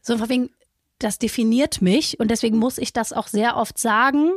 [0.02, 0.50] so von wegen,
[0.98, 4.30] das definiert mich und deswegen muss ich das auch sehr oft sagen.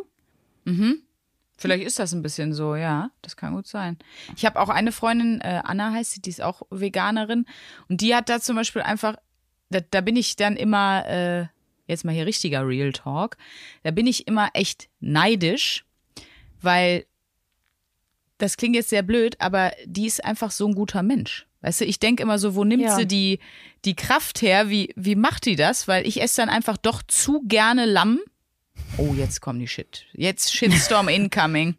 [1.59, 3.09] Vielleicht ist das ein bisschen so, ja.
[3.21, 3.97] Das kann gut sein.
[4.35, 7.45] Ich habe auch eine Freundin, äh, Anna heißt sie, die ist auch Veganerin.
[7.89, 9.15] Und die hat da zum Beispiel einfach,
[9.69, 11.45] da, da bin ich dann immer, äh,
[11.87, 13.37] jetzt mal hier richtiger Real Talk,
[13.83, 15.85] da bin ich immer echt neidisch,
[16.61, 17.05] weil
[18.37, 21.47] das klingt jetzt sehr blöd, aber die ist einfach so ein guter Mensch.
[21.61, 22.95] Weißt du, ich denke immer so, wo nimmt Ja.
[22.95, 23.39] sie die,
[23.83, 24.69] die Kraft her?
[24.69, 25.87] Wie, wie macht die das?
[25.87, 28.19] Weil ich esse dann einfach doch zu gerne Lamm.
[28.97, 30.05] Oh, jetzt kommen die Shit.
[30.13, 31.75] Jetzt Shitstorm incoming.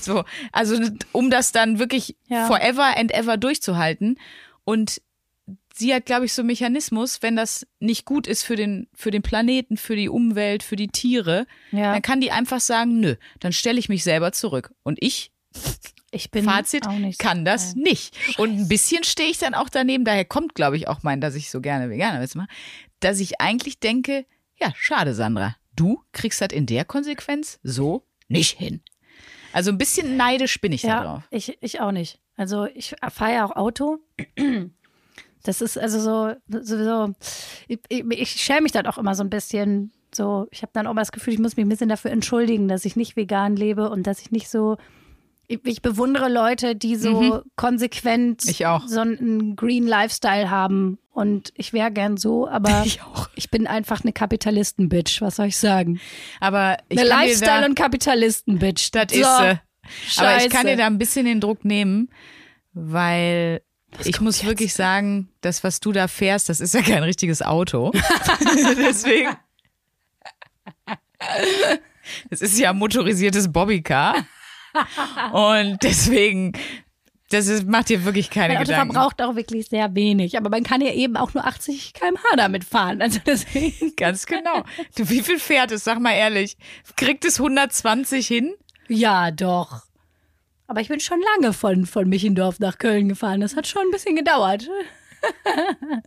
[0.00, 0.76] So, also
[1.12, 2.46] um das dann wirklich Ja.
[2.48, 4.18] forever and ever durchzuhalten.
[4.64, 5.00] Und
[5.74, 9.10] sie hat, glaube ich, so einen Mechanismus, wenn das nicht gut ist für den, für
[9.10, 11.92] den Planeten, für die Umwelt, für die Tiere, Ja.
[11.92, 14.72] dann kann die einfach sagen, nö, dann stelle ich mich selber zurück.
[14.82, 15.32] Und ich
[16.14, 17.84] Ich bin Fazit, nicht so kann das geil.
[17.84, 18.14] nicht.
[18.38, 21.34] Und ein bisschen stehe ich dann auch daneben, daher kommt, glaube ich, auch mein, dass
[21.34, 22.48] ich so gerne Veganer mache,
[23.00, 24.26] dass ich eigentlich denke,
[24.60, 28.82] ja, schade, Sandra, du kriegst das in der Konsequenz so nicht hin.
[29.54, 31.22] Also ein bisschen neidisch bin ich da Ja, drauf.
[31.30, 32.20] ich, ich auch nicht.
[32.36, 33.98] Also ich fahre ja auch Auto.
[35.42, 37.14] Das ist also so, sowieso,
[37.68, 39.92] ich, ich, ich schäme mich dann auch immer so ein bisschen.
[40.14, 42.68] So, ich habe dann auch mal das Gefühl, ich muss mich ein bisschen dafür entschuldigen,
[42.68, 44.76] dass ich nicht vegan lebe und dass ich nicht so.
[45.48, 48.66] Ich, ich bewundere Leute, die so konsequent Mhm.
[48.66, 48.86] Auch.
[48.86, 50.98] so einen Green Lifestyle haben.
[51.10, 53.28] Und ich wäre gern so, aber Ich auch.
[53.34, 55.20] ich bin einfach eine Kapitalisten-Bitch.
[55.20, 56.00] Was soll ich sagen?
[56.40, 58.90] Aber ich Eine Lifestyle- und Kapitalisten-Bitch.
[58.92, 59.26] das So, ist
[60.16, 60.20] sie.
[60.24, 62.08] Aber ich kann dir da ein bisschen den Druck nehmen,
[62.72, 63.62] weil
[64.00, 64.48] ich kommt muss jetzt?
[64.48, 67.92] wirklich sagen, das, was du da fährst, das ist ja kein richtiges Auto.
[68.78, 69.36] Deswegen.
[72.30, 74.26] Es ist ja ein motorisiertes Bobbycar.
[75.32, 76.52] Und deswegen,
[77.30, 78.92] das ist, macht dir wirklich keine Mein Auto Gedanken.
[78.94, 82.64] verbraucht auch wirklich sehr wenig, aber man kann ja eben auch nur 80 km/h damit
[82.64, 83.02] fahren.
[83.02, 83.94] Also deswegen.
[83.96, 84.64] Ganz genau.
[84.96, 85.84] Du, wie viel fährt es?
[85.84, 86.56] Sag mal ehrlich.
[86.96, 88.54] Kriegt es 120 hin?
[88.88, 89.82] Ja, doch.
[90.72, 93.42] Aber ich bin schon lange von, von Michendorf nach Köln gefahren.
[93.42, 94.70] Das hat schon ein bisschen gedauert.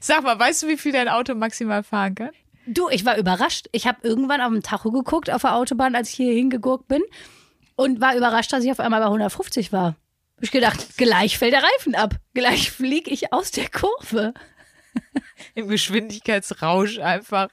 [0.00, 2.30] Sag mal, weißt du, wie viel dein Auto maximal fahren kann?
[2.66, 3.68] Du, ich war überrascht.
[3.70, 7.04] Ich habe irgendwann auf dem Tacho geguckt auf der Autobahn, als ich hier hingegurkt bin
[7.76, 9.94] und war überrascht, dass ich auf einmal bei 150 war.
[10.34, 12.16] Hab ich gedacht, gleich fällt der Reifen ab.
[12.34, 14.34] Gleich fliege ich aus der Kurve.
[15.54, 17.50] Im Geschwindigkeitsrausch einfach.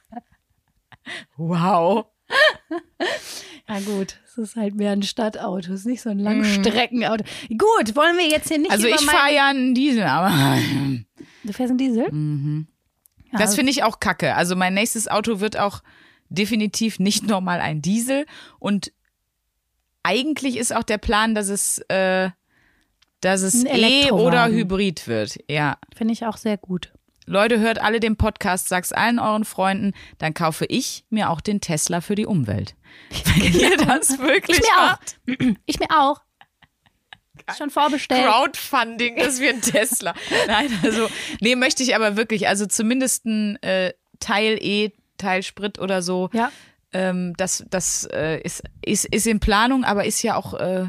[1.37, 2.07] Wow.
[3.67, 7.23] Ja gut, es ist halt mehr ein Stadtauto, es ist nicht so ein Langstreckenauto.
[7.49, 8.73] Gut, wollen wir jetzt hier nicht Mhm.
[8.73, 10.31] Also ich mein- fahre ja einen Diesel, aber
[11.43, 12.65] Du fährst einen Diesel?
[13.31, 14.35] Ja, das finde ich auch kacke.
[14.35, 15.81] Also mein nächstes Auto wird auch
[16.29, 18.25] definitiv nicht nochmal ein Diesel.
[18.59, 18.91] Und
[20.03, 22.29] eigentlich ist auch der Plan, dass es, äh,
[23.21, 25.39] dass es E oder Hybrid wird.
[25.49, 25.77] Ja.
[25.95, 26.93] Finde ich auch sehr gut.
[27.25, 31.59] Leute, hört alle den Podcast, sag's allen euren Freunden, dann kaufe ich mir auch den
[31.61, 32.75] Tesla für die Umwelt.
[33.37, 34.91] Wenn ihr das wirklich Ich mir auch.
[34.91, 35.19] macht.
[35.65, 36.21] Ich mir auch.
[37.57, 38.25] Schon vorbestellt.
[38.25, 40.13] Crowdfunding, dass wir ein Tesla.
[40.47, 41.07] Nein, also,
[41.41, 42.47] nee, möchte ich aber wirklich.
[42.47, 46.29] Also zumindest ein äh, Teil E, Teil Sprit oder so.
[46.33, 46.51] Ja.
[46.91, 50.87] Ähm, das das äh, ist, ist, ist in Planung, aber ist ja auch äh,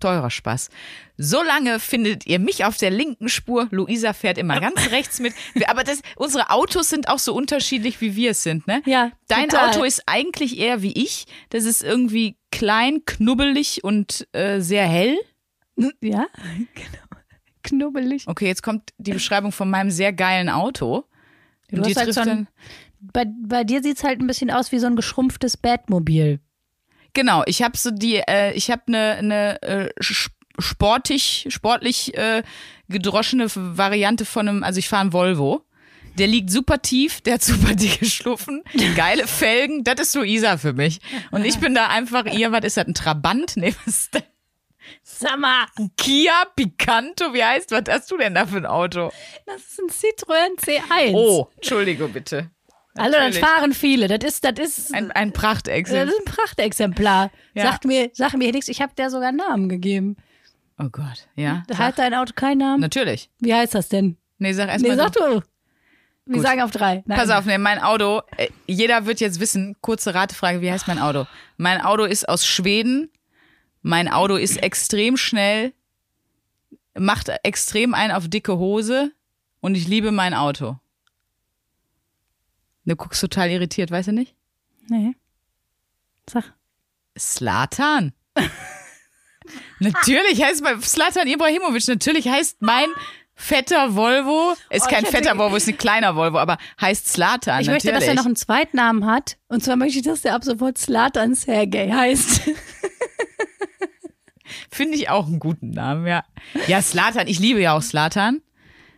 [0.00, 0.70] teurer Spaß.
[1.16, 3.68] Solange findet ihr mich auf der linken Spur.
[3.70, 5.34] Luisa fährt immer ganz rechts mit.
[5.66, 8.82] Aber das, unsere Autos sind auch so unterschiedlich, wie wir es sind, ne?
[8.86, 9.70] Ja, Dein total.
[9.70, 11.26] Auto ist eigentlich eher wie ich.
[11.50, 15.16] Das ist irgendwie klein, knubbelig und äh, sehr hell.
[16.00, 16.26] Ja,
[16.74, 17.06] genau.
[17.62, 18.26] Knubbelig.
[18.28, 21.04] Okay, jetzt kommt die Beschreibung von meinem sehr geilen Auto.
[21.68, 22.48] Du Und hast halt so ein,
[23.00, 26.40] bei, bei dir sieht es halt ein bisschen aus wie so ein geschrumpftes Batmobil.
[27.16, 29.90] Genau, ich habe so die, äh, ich habe eine ne, äh,
[30.58, 32.42] sportig, sportlich äh,
[32.90, 35.64] gedroschene Variante von einem, also ich fahre einen Volvo.
[36.18, 38.62] Der liegt super tief, der hat super dicke Schluffen,
[38.96, 41.00] geile Felgen, das ist Luisa für mich.
[41.30, 43.56] Und ich bin da einfach, ihr, was ist das, ein Trabant?
[43.56, 44.22] Nee, was ist das?
[45.02, 45.64] Sag mal,
[45.96, 49.10] Kia Picanto, wie heißt, was hast du denn da für ein Auto?
[49.46, 51.14] das ist ein Citroën C1.
[51.14, 52.50] Oh, Entschuldige bitte.
[52.98, 53.38] Hallo, das natürlich.
[53.40, 54.08] fahren viele.
[54.08, 56.06] Das ist, das ist, Ein, ein das Prachtexemplar.
[56.08, 57.30] ist ein Prachtexemplar.
[57.54, 57.62] Ja.
[57.64, 58.68] Sagt mir, sag mir nichts.
[58.68, 60.16] Ich habe der sogar einen Namen gegeben.
[60.78, 61.62] Oh Gott, ja.
[61.76, 62.80] Hat dein Auto keinen Namen?
[62.80, 63.30] Natürlich.
[63.40, 64.16] Wie heißt das denn?
[64.38, 64.96] Nee, sag erst Nee, mal.
[64.96, 65.42] sag du.
[66.26, 66.42] Wir Gut.
[66.42, 67.02] sagen auf drei.
[67.06, 67.18] Nein.
[67.18, 70.98] Pass auf, nee, mein Auto, äh, jeder wird jetzt wissen, kurze Ratefrage, wie heißt mein
[70.98, 71.26] Auto?
[71.56, 73.10] Mein Auto ist aus Schweden.
[73.82, 75.72] Mein Auto ist extrem schnell,
[76.98, 79.12] macht extrem ein auf dicke Hose
[79.60, 80.76] und ich liebe mein Auto.
[82.86, 84.34] Du guckst total irritiert, weißt du nicht?
[84.88, 85.14] Nee.
[86.30, 86.54] Sag.
[87.18, 88.12] Slatan.
[89.80, 92.88] natürlich heißt mein Slatan Ibrahimovic, natürlich heißt mein
[93.34, 97.60] fetter Volvo, ist Oh, kein fetter Volvo, ist ein kleiner Volvo, aber heißt Slatan.
[97.60, 98.16] Ich möchte, dass er natürlich.
[98.18, 99.36] noch einen Zweitnamen hat.
[99.48, 102.42] Und zwar möchte ich, dass der ab sofort Slatan Sergej heißt.
[104.70, 106.24] Finde ich auch einen guten Namen, ja.
[106.68, 108.42] Ja, Slatan, ich liebe ja auch Slatan.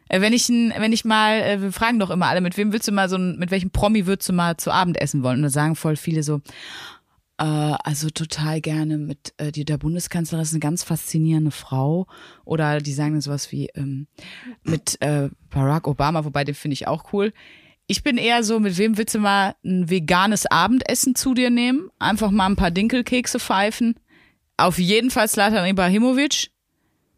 [0.08, 2.88] Äh, Wenn ich, wenn ich mal, äh, wir fragen doch immer alle, mit wem willst
[2.88, 5.36] du mal so, ein- mit welchem Promi würdest du mal zu Abend essen wollen?
[5.38, 6.40] Und da sagen voll viele so,
[7.38, 12.06] äh, also total gerne mit, äh, die, der Bundeskanzlerin ist eine ganz faszinierende Frau.
[12.44, 14.06] Oder die sagen dann sowas wie, ähm,
[14.62, 17.32] mit äh, Barack Obama, wobei den finde ich auch cool.
[17.86, 21.88] Ich bin eher so, mit wem willst du mal ein veganes Abendessen zu dir nehmen?
[21.98, 23.94] Einfach mal ein paar Dinkelkekse pfeifen.
[24.58, 26.50] Auf jeden Fall Slatan Ibrahimovic.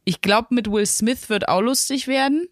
[0.04, 2.46] Ich glaube, mit Will Smith wird auch lustig werden.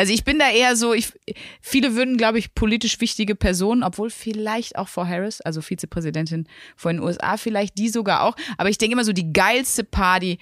[0.00, 1.12] Also ich bin da eher so, ich,
[1.60, 6.96] viele würden, glaube ich, politisch wichtige Personen, obwohl vielleicht auch Frau Harris, also Vizepräsidentin von
[6.96, 8.34] den USA, vielleicht die sogar auch.
[8.56, 10.38] Aber ich denke immer so, die geilste Party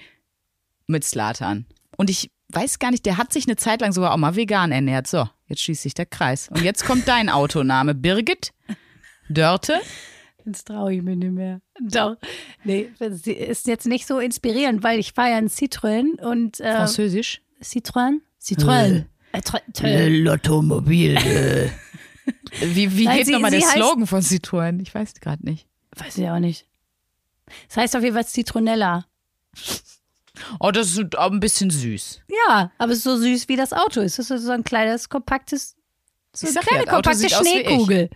[0.87, 1.65] mit Slatan.
[1.97, 4.71] Und ich weiß gar nicht, der hat sich eine Zeit lang sogar auch mal vegan
[4.71, 5.07] ernährt.
[5.07, 6.47] So, jetzt schließt sich der Kreis.
[6.47, 7.95] Und jetzt kommt dein Autoname.
[7.95, 8.53] Birgit
[9.27, 9.81] Dörte.
[10.45, 11.59] Jetzt traue ich mir nicht mehr.
[11.81, 12.15] Doch.
[12.63, 17.41] Nee, das ist jetzt nicht so inspirierend, weil ich feiere ein Citroën und äh, Französisch.
[17.61, 18.21] Citroën?
[18.41, 19.03] Citroën.
[19.81, 21.15] Äh, Lottomobil.
[21.15, 21.69] Äh.
[22.61, 24.81] Wie, wie Nein, geht nochmal der Slogan von Citroën?
[24.81, 25.67] Ich weiß gerade nicht.
[25.95, 26.65] Weiß ich auch nicht.
[27.67, 29.05] Das heißt auf jeden Fall Citronella.
[30.59, 32.21] Oh, das ist auch ein bisschen süß.
[32.47, 34.19] Ja, aber es ist so süß wie das Auto ist.
[34.19, 35.75] Es ist so ein kleines, kompaktes,
[36.33, 37.49] so eine kleine, ja, das kompakte aus wie.
[37.49, 38.09] Schneekugel.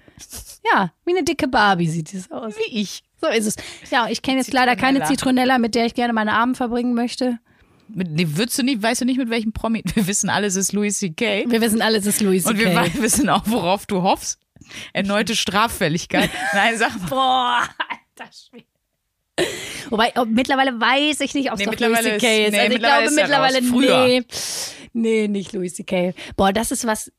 [0.71, 2.55] Ja, wie eine dicke Barbie sieht es aus.
[2.55, 3.03] Wie ich.
[3.19, 3.55] So ist es.
[3.89, 5.07] Ja, ich kenne jetzt leider keine Zitronella.
[5.07, 7.39] Zitronella, mit der ich gerne meine Abend verbringen möchte.
[7.89, 9.83] Mit, nee, würdest du nicht, weißt du nicht, mit welchem Promi?
[9.95, 11.45] Wir wissen alle, es ist Louis C.K.
[11.47, 12.91] Wir wissen alle, es ist Louis Und wir C.K.
[13.01, 14.39] wissen auch, worauf du hoffst.
[14.93, 16.29] Erneute Straffälligkeit.
[16.53, 17.07] Nein, sag mal.
[17.09, 18.65] Boah, alter Schwede.
[19.89, 22.45] Wobei, ob, mittlerweile weiß ich nicht, ob es Nee, doch Louis C.K.
[22.45, 24.23] ist- nee, also ich glaube er mittlerweile, nee.
[24.93, 26.13] Nee, nicht Louis C.K.
[26.35, 27.11] Boah, das ist was,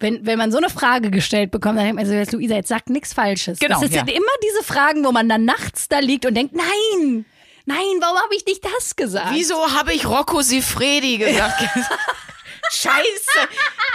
[0.00, 2.68] wenn, wenn man so eine Frage gestellt bekommt, dann denkt man so, jetzt, Luisa, jetzt
[2.68, 3.58] sagt nichts Falsches.
[3.60, 3.98] Genau, Das ja.
[4.04, 7.24] sind immer diese Fragen, wo man dann nachts da liegt und denkt, nein,
[7.64, 9.30] nein, warum habe ich nicht das gesagt?
[9.32, 11.62] Wieso habe ich Rocco Sifredi gesagt?
[12.72, 13.48] Scheiße.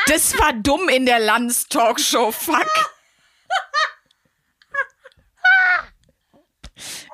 [0.08, 2.32] Das war dumm in der Lanz-Talkshow.
[2.32, 2.68] Fuck.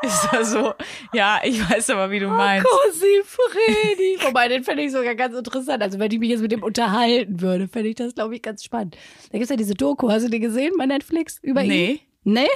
[0.01, 0.73] Ist das so?
[1.13, 2.67] Ja, ich weiß aber, wie du meinst.
[2.67, 4.17] Cosi Freddy.
[4.25, 5.81] Wobei, den fände ich sogar ganz interessant.
[5.81, 8.63] Also, wenn ich mich jetzt mit dem unterhalten würde, fände ich das, glaube ich, ganz
[8.63, 8.95] spannend.
[9.31, 10.11] Da gibt es ja diese Doku.
[10.11, 11.39] Hast du die gesehen bei Netflix?
[11.41, 11.69] Über ihn?
[11.69, 12.47] Nee, Nee?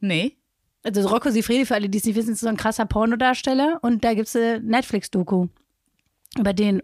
[0.00, 0.36] nee.
[0.84, 3.78] Also Rocco Sifredi, für alle, die es nicht wissen, ist so ein krasser Pornodarsteller.
[3.82, 5.48] Und da gibt es eine Netflix-Doku
[6.38, 6.82] über den.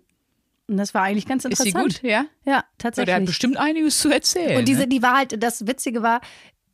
[0.69, 2.01] Und das war eigentlich ganz Ist sie interessant.
[2.01, 2.09] gut?
[2.11, 2.25] Ja?
[2.47, 3.07] Ja, tatsächlich.
[3.07, 4.59] der hat bestimmt einiges zu erzählen.
[4.59, 4.89] Und diese, ne?
[4.89, 6.21] die war halt, das Witzige war,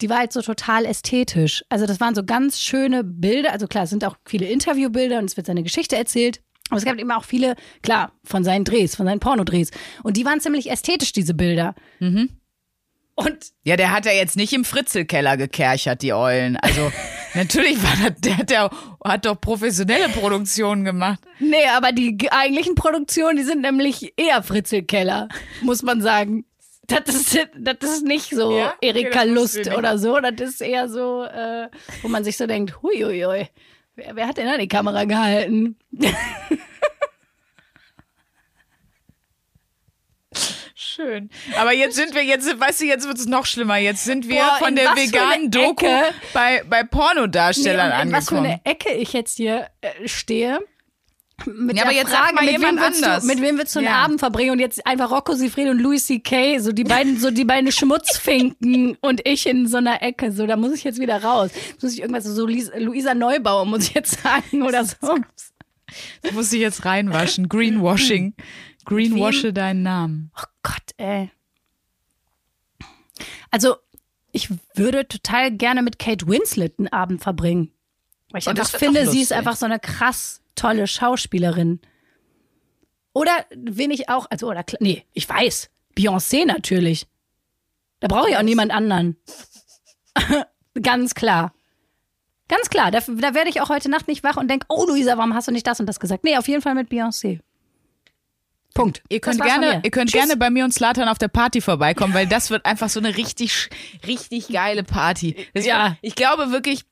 [0.00, 1.64] die war halt so total ästhetisch.
[1.68, 3.52] Also das waren so ganz schöne Bilder.
[3.52, 6.42] Also klar, es sind auch viele Interviewbilder und es wird seine Geschichte erzählt.
[6.68, 9.70] Aber es gab eben auch viele, klar, von seinen Drehs, von seinen Pornodrehs.
[10.02, 11.74] Und die waren ziemlich ästhetisch, diese Bilder.
[12.00, 12.30] Mhm.
[13.16, 16.58] Und Ja, der hat ja jetzt nicht im Fritzelkeller gekerchert, die Eulen.
[16.58, 16.92] Also,
[17.34, 18.70] natürlich war das, der hat, ja,
[19.02, 21.18] hat doch professionelle Produktionen gemacht.
[21.40, 25.28] nee, aber die eigentlichen Produktionen, die sind nämlich eher Fritzelkeller,
[25.62, 26.44] muss man sagen.
[26.88, 28.74] Das ist, das ist nicht so Ja?
[28.76, 30.20] Okay, Erika wusste Lust oder so.
[30.20, 31.68] Das ist eher so, äh,
[32.02, 33.48] wo man sich so denkt, huiuiui,
[33.96, 35.76] wer, wer hat denn da die Kamera gehalten?
[40.96, 41.28] Schön.
[41.60, 43.76] Aber jetzt sind wir, jetzt, weißt du, jetzt wird es noch schlimmer.
[43.76, 46.14] Jetzt sind wir Boah, von der veganen Doku Ecke?
[46.32, 48.60] bei, bei Pornodarstellern Nee, in was für angekommen.
[48.64, 50.58] eine Ecke ich jetzt hier äh, stehe.
[51.44, 53.20] Mit Ja, aber jetzt sag Frage, mal mit wem, anders.
[53.22, 53.96] du, mit wem willst du einen Ja.
[53.96, 57.44] Abend verbringen und jetzt einfach Rocco Sifred und Louis C.K., so die beiden, so die
[57.44, 61.50] beiden Schmutzfinken und ich in so einer Ecke, so da muss ich jetzt wieder raus.
[61.82, 65.18] Muss ich irgendwas, so Luis- Luisa Neubauer muss ich jetzt sagen oder so.
[66.22, 67.50] Das muss ich jetzt reinwaschen.
[67.50, 68.34] Greenwashing.
[68.86, 70.30] Greenwashe deinen Namen.
[70.40, 71.30] Oh Gott, ey.
[73.50, 73.76] Also,
[74.32, 77.72] ich würde total gerne mit Kate Winslet einen Abend verbringen.
[78.30, 81.80] Weil ich Oh, einfach finde, sie ist einfach so eine krass tolle Schauspielerin.
[83.12, 85.70] Oder wen ich auch, also, oder, nee, ich weiß.
[85.96, 87.06] Beyoncé natürlich.
[88.00, 89.16] Da brauche ich auch niemand anderen.
[90.82, 91.54] Ganz klar.
[92.48, 92.90] Ganz klar.
[92.90, 95.48] Da, da werde ich auch heute Nacht nicht wach und denke, oh Luisa, warum hast
[95.48, 96.24] du nicht das und das gesagt?
[96.24, 97.40] Nee, auf jeden Fall mit Beyoncé.
[98.76, 99.02] Punkt.
[99.08, 100.20] Ihr könnt gerne, ihr könnt Tschüss.
[100.20, 103.16] gerne bei mir und Slatan auf der Party vorbeikommen, weil das wird einfach so eine
[103.16, 103.70] richtig,
[104.06, 105.34] richtig geile Party.
[105.54, 105.96] Das Ja.
[106.02, 106.82] Ich glaube wirklich,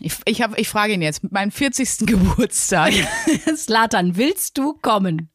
[0.00, 2.06] ich, ich, hab, ich frage ihn jetzt, mit meinem 40.
[2.06, 2.92] Geburtstag.
[3.56, 5.28] Slatan, willst du kommen?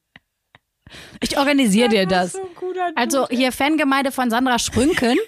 [1.22, 2.38] Ich organisiere dir das.
[2.96, 5.18] Also hier Fangemeinde von Sandra Sprünken.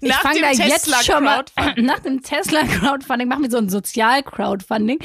[0.00, 1.84] Ich Nach fange dem da jetzt Tesla schon mal Crowdfunding.
[1.86, 5.00] nach dem Tesla Crowdfunding machen wir so ein Sozial-Crowdfunding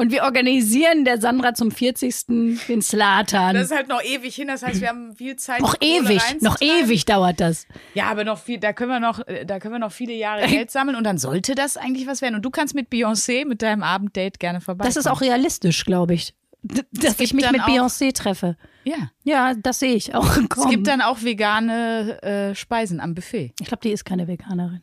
[0.00, 2.26] und wir organisieren der Sandra zum 40.
[2.26, 3.54] den Slatan.
[3.54, 5.60] Das ist halt noch ewig hin, das heißt, wir haben viel Zeit.
[5.60, 7.66] noch ewig, noch ewig dauert das.
[7.92, 10.70] Ja, aber noch viel, da können wir noch, da können wir noch viele Jahre Geld
[10.72, 12.34] sammeln und dann sollte das eigentlich was werden.
[12.34, 14.86] Und du kannst mit Beyoncé, mit deinem Abenddate gerne vorbei.
[14.86, 16.34] Das ist auch realistisch, glaube ich.
[16.62, 18.56] Dass ich mich mit Beyoncé treffe.
[18.84, 19.10] Ja.
[19.24, 20.36] Ja, das sehe ich auch.
[20.36, 20.70] Es kommen.
[20.70, 23.52] gibt dann auch vegane äh, Speisen am Buffet.
[23.60, 24.82] ich glaube, die ist keine Veganerin.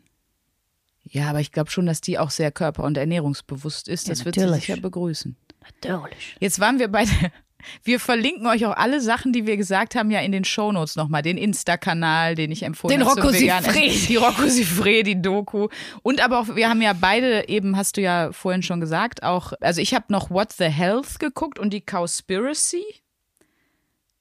[1.10, 4.08] Ja, aber ich glaube schon, dass die auch sehr körper- und ernährungsbewusst ist.
[4.08, 4.66] Ja, Das wird sie natürlich.
[4.66, 5.36] sicher begrüßen.
[5.84, 6.36] Natürlich.
[6.40, 7.32] Jetzt waren wir bei der,
[7.84, 11.22] wir verlinken euch auch alle Sachen, die wir gesagt haben, ja in den Shownotes nochmal.
[11.22, 13.20] Den Insta-Kanal, den ich empfohlen Den habe.
[13.22, 13.36] zum Rocco.
[13.36, 14.08] Essen.
[14.08, 15.68] Die Rocco Siffredi Doku.
[16.04, 19.54] Und aber auch, wir haben ja beide, eben hast du ja vorhin schon gesagt, auch,
[19.62, 22.84] also ich habe noch What the Health geguckt und die Cowspiracy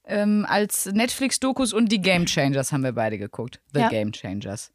[0.05, 3.59] ähm, als Netflix-Dokus und die Game Changers haben wir beide geguckt.
[3.73, 3.89] The Ja.
[3.89, 4.71] Game Changers.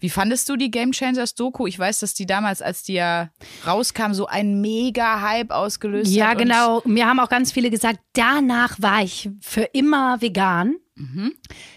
[0.00, 1.66] Wie fandest du die Game Changers Doku?
[1.66, 3.30] Ich weiß, dass die damals, als die ja
[3.66, 6.36] rauskam, so einen Mega-Hype ausgelöst Ja, hat.
[6.36, 6.82] und- genau.
[6.84, 10.76] Mir haben auch ganz viele gesagt, danach war ich für immer vegan.
[10.94, 11.32] Mhm.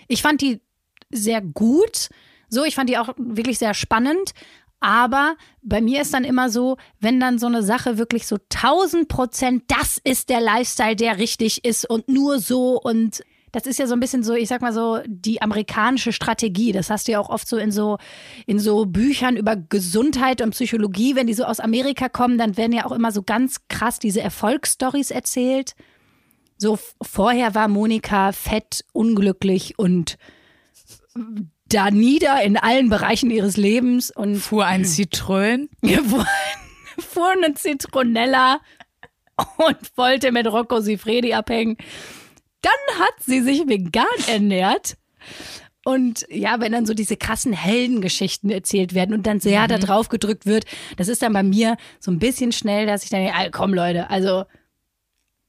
[0.07, 0.61] Ich fand die
[1.11, 2.09] sehr gut.
[2.49, 4.31] So, ich fand die auch wirklich sehr spannend.
[4.81, 9.09] Aber bei mir ist dann immer so, wenn dann so eine Sache wirklich so 1000
[9.09, 13.21] Prozent, das ist der Lifestyle, der richtig ist und nur so und
[13.51, 16.71] das ist ja so ein bisschen so, ich sag mal so, die amerikanische Strategie.
[16.71, 17.97] Das hast du ja auch oft so in so,
[18.45, 21.15] in so Büchern über Gesundheit und Psychologie.
[21.15, 24.21] Wenn die so aus Amerika kommen, dann werden ja auch immer so ganz krass diese
[24.21, 25.73] Erfolgsstories erzählt.
[26.57, 30.17] So vorher war Monika fett, unglücklich und
[31.67, 34.83] da nieder in allen Bereichen ihres Lebens und fuhr ein
[36.03, 36.25] fuhr,
[36.97, 38.59] fuhr eine Zitronella
[39.57, 41.77] und wollte mit Rocco Sifredi abhängen.
[42.61, 44.97] Dann hat sie sich vegan ernährt.
[45.85, 50.09] Und ja, wenn dann so diese krassen Heldengeschichten erzählt werden und dann sehr da drauf
[50.09, 50.65] gedrückt wird,
[50.97, 54.43] das ist dann bei mir so ein bisschen schnell, dass ich dann, komm Leute, also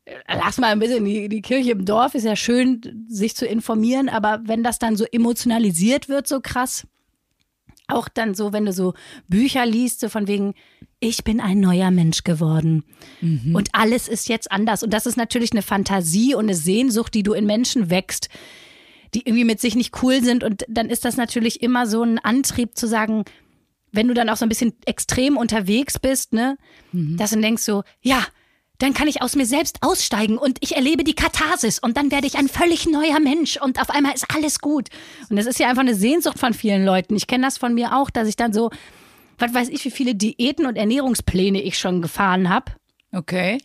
[0.04, 3.44] äh, lass mal ein bisschen die, die Kirche im Dorf, ist ja schön, sich zu
[3.44, 6.86] informieren, aber wenn das dann so emotionalisiert wird, so krass,
[7.88, 8.94] auch dann so, wenn du so
[9.28, 10.54] Bücher liest, so von wegen,
[11.00, 12.84] ich bin ein neuer Mensch geworden
[13.54, 14.82] und alles ist jetzt anders.
[14.82, 18.28] Und das ist natürlich eine Fantasie und eine Sehnsucht, die du in Menschen wächst,
[19.14, 20.44] die irgendwie mit sich nicht cool sind.
[20.44, 23.24] Und dann ist das natürlich immer so ein Antrieb zu sagen,
[23.92, 26.58] wenn du dann auch so ein bisschen extrem unterwegs bist, ne,
[26.92, 28.24] dass du denkst so, ja,
[28.78, 32.26] dann kann ich aus mir selbst aussteigen und ich erlebe die Katharsis und dann werde
[32.26, 34.88] ich ein völlig neuer Mensch und auf einmal ist alles gut.
[35.28, 37.16] Und das ist ja einfach eine Sehnsucht von vielen Leuten.
[37.16, 38.70] Ich kenne das von mir auch, dass ich dann so,
[39.40, 42.72] was weiß ich, wie viele Diäten und Ernährungspläne ich schon gefahren habe.
[43.12, 43.58] Okay.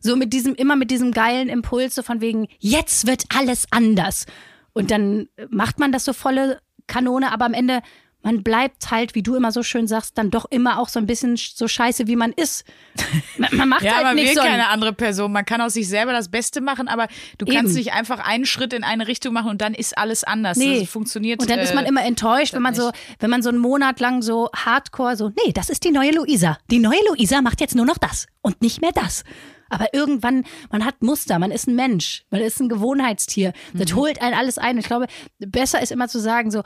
[0.00, 4.26] So mit diesem, immer mit diesem geilen Impuls, so von wegen, jetzt wird alles anders.
[4.72, 7.82] Und dann macht man das so volle Kanone, aber am Ende,
[8.22, 11.06] man bleibt halt, wie du immer so schön sagst, dann doch immer auch so ein
[11.06, 12.64] bisschen so scheiße, wie man ist.
[13.38, 14.40] Man, man macht Ja, halt man nicht will so.
[14.42, 15.32] ein- keine andere Person.
[15.32, 17.08] Man kann aus sich selber das Beste machen, aber
[17.38, 17.74] du kannst Eben.
[17.78, 20.58] nicht einfach einen Schritt in eine Richtung machen und dann ist alles anders.
[20.58, 20.80] Nee.
[20.80, 21.40] Das funktioniert.
[21.40, 23.98] Und dann ist man äh, immer enttäuscht, wenn man so, wenn man so einen Monat
[24.00, 26.58] lang so hardcore so, nee, das ist die neue Luisa.
[26.70, 29.24] Die neue Luisa macht jetzt nur noch das und nicht mehr das.
[29.70, 33.54] Aber irgendwann, man hat Muster, man ist ein Mensch, man ist ein Gewohnheitstier.
[33.72, 34.76] Das holt einen alles ein.
[34.76, 35.06] Ich glaube,
[35.38, 36.62] besser ist immer zu sagen, so,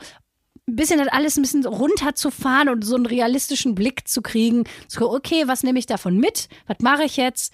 [0.67, 4.65] ein bisschen das alles ein bisschen runterzufahren und so einen realistischen Blick zu kriegen.
[4.87, 6.49] So, okay, was nehme ich davon mit?
[6.67, 7.53] Was mache ich jetzt?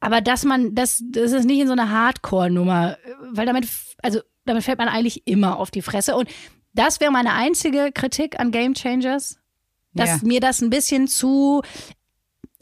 [0.00, 2.98] Aber dass man, das, das ist nicht in so eine Hardcore-Nummer,
[3.30, 3.66] weil damit,
[4.02, 6.16] also damit fällt man eigentlich immer auf die Fresse.
[6.16, 6.28] Und
[6.74, 9.38] das wäre meine einzige Kritik an Game Changers,
[9.94, 10.18] dass Ja.
[10.22, 11.62] mir das ein bisschen zu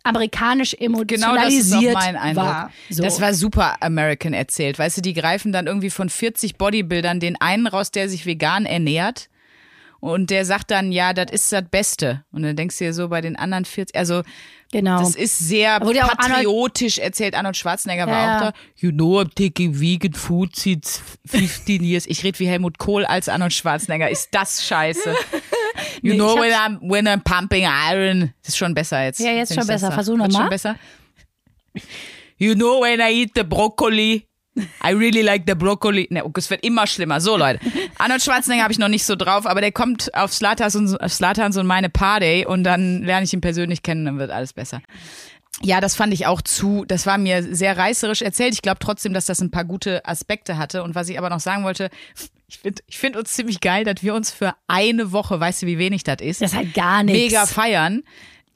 [0.02, 1.02] amerikanisch Genau
[1.34, 2.44] das ist auch emotionalisiert mein Eindruck.
[2.44, 2.72] war.
[2.88, 3.02] So.
[3.02, 4.78] Das war super American erzählt.
[4.78, 8.64] Weißt du, die greifen dann irgendwie von 40 Bodybuildern den einen raus, der sich vegan
[8.66, 9.28] ernährt.
[10.00, 12.24] Und der sagt dann, ja, das ist das Beste.
[12.32, 14.22] Und dann denkst du dir so bei den anderen 40, also
[14.72, 14.98] genau.
[15.00, 17.34] das ist sehr auch patriotisch erzählt.
[17.34, 18.50] Arnold Schwarzenegger war Ja, auch ja.
[18.52, 18.56] da.
[18.76, 22.06] You know, I'm taking vegan food since 15 years.
[22.06, 24.08] Ich rede wie Helmut Kohl als Arnold Schwarzenegger.
[24.10, 25.14] Ist das scheiße?
[26.02, 28.32] You Nee, know, when I'm, when I'm pumping iron.
[28.42, 29.20] Das ist schon besser jetzt.
[29.20, 29.86] Ja, jetzt schon besser.
[29.88, 29.94] sag.
[29.94, 30.40] Versuch noch Wird mal.
[30.40, 30.76] schon besser.
[32.38, 34.26] You know, when I eat the broccoli.
[34.56, 36.08] I really like the broccoli.
[36.10, 37.20] Ne, oh, es wird immer schlimmer.
[37.20, 37.60] So, Leute.
[37.98, 41.12] Arnold Schwarzenegger habe ich noch nicht so drauf, aber der kommt auf Slatans und, auf
[41.12, 44.82] Slatans und meine Party und dann lerne ich ihn persönlich kennen, dann wird alles besser.
[45.62, 48.54] Ja, das fand ich auch zu, das war mir sehr reißerisch erzählt.
[48.54, 50.82] Ich glaube trotzdem, dass das ein paar gute Aspekte hatte.
[50.82, 51.90] Und was ich aber noch sagen wollte,
[52.48, 55.66] ich finde ich find uns ziemlich geil, dass wir uns für eine Woche, weißt du,
[55.66, 57.20] wie wenig das ist, das ist halt gar nichts.
[57.20, 58.02] mega feiern.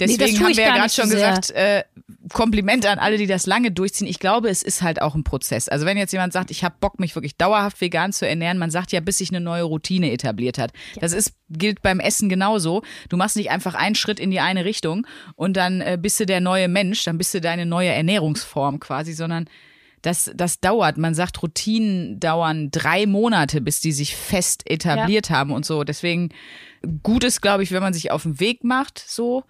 [0.00, 1.84] Deswegen tue haben wir ja gerade schon gesagt, äh,
[2.32, 4.08] Kompliment an alle, die das lange durchziehen.
[4.08, 5.68] Ich glaube, es ist halt auch ein Prozess.
[5.68, 8.70] Also wenn jetzt jemand sagt, ich habe Bock, mich wirklich dauerhaft vegan zu ernähren, man
[8.70, 10.72] sagt ja, bis sich eine neue Routine etabliert hat.
[11.00, 12.82] Das ist gilt beim Essen genauso.
[13.08, 16.26] Du machst nicht einfach einen Schritt in die eine Richtung und dann äh, bist du
[16.26, 19.48] der neue Mensch, dann bist du deine neue Ernährungsform quasi, sondern
[20.02, 20.98] das, das dauert.
[20.98, 25.84] Man sagt, Routinen dauern drei Monate, bis die sich fest etabliert haben und so.
[25.84, 26.30] Deswegen
[27.02, 29.44] gut ist, glaube ich, wenn man sich auf den Weg macht, so.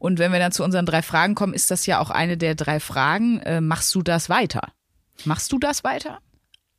[0.00, 2.56] Und wenn wir dann zu unseren drei Fragen kommen, ist das ja auch eine der
[2.56, 3.38] drei Fragen.
[3.40, 4.72] Äh, machst du das weiter?
[5.24, 6.18] Machst du das weiter?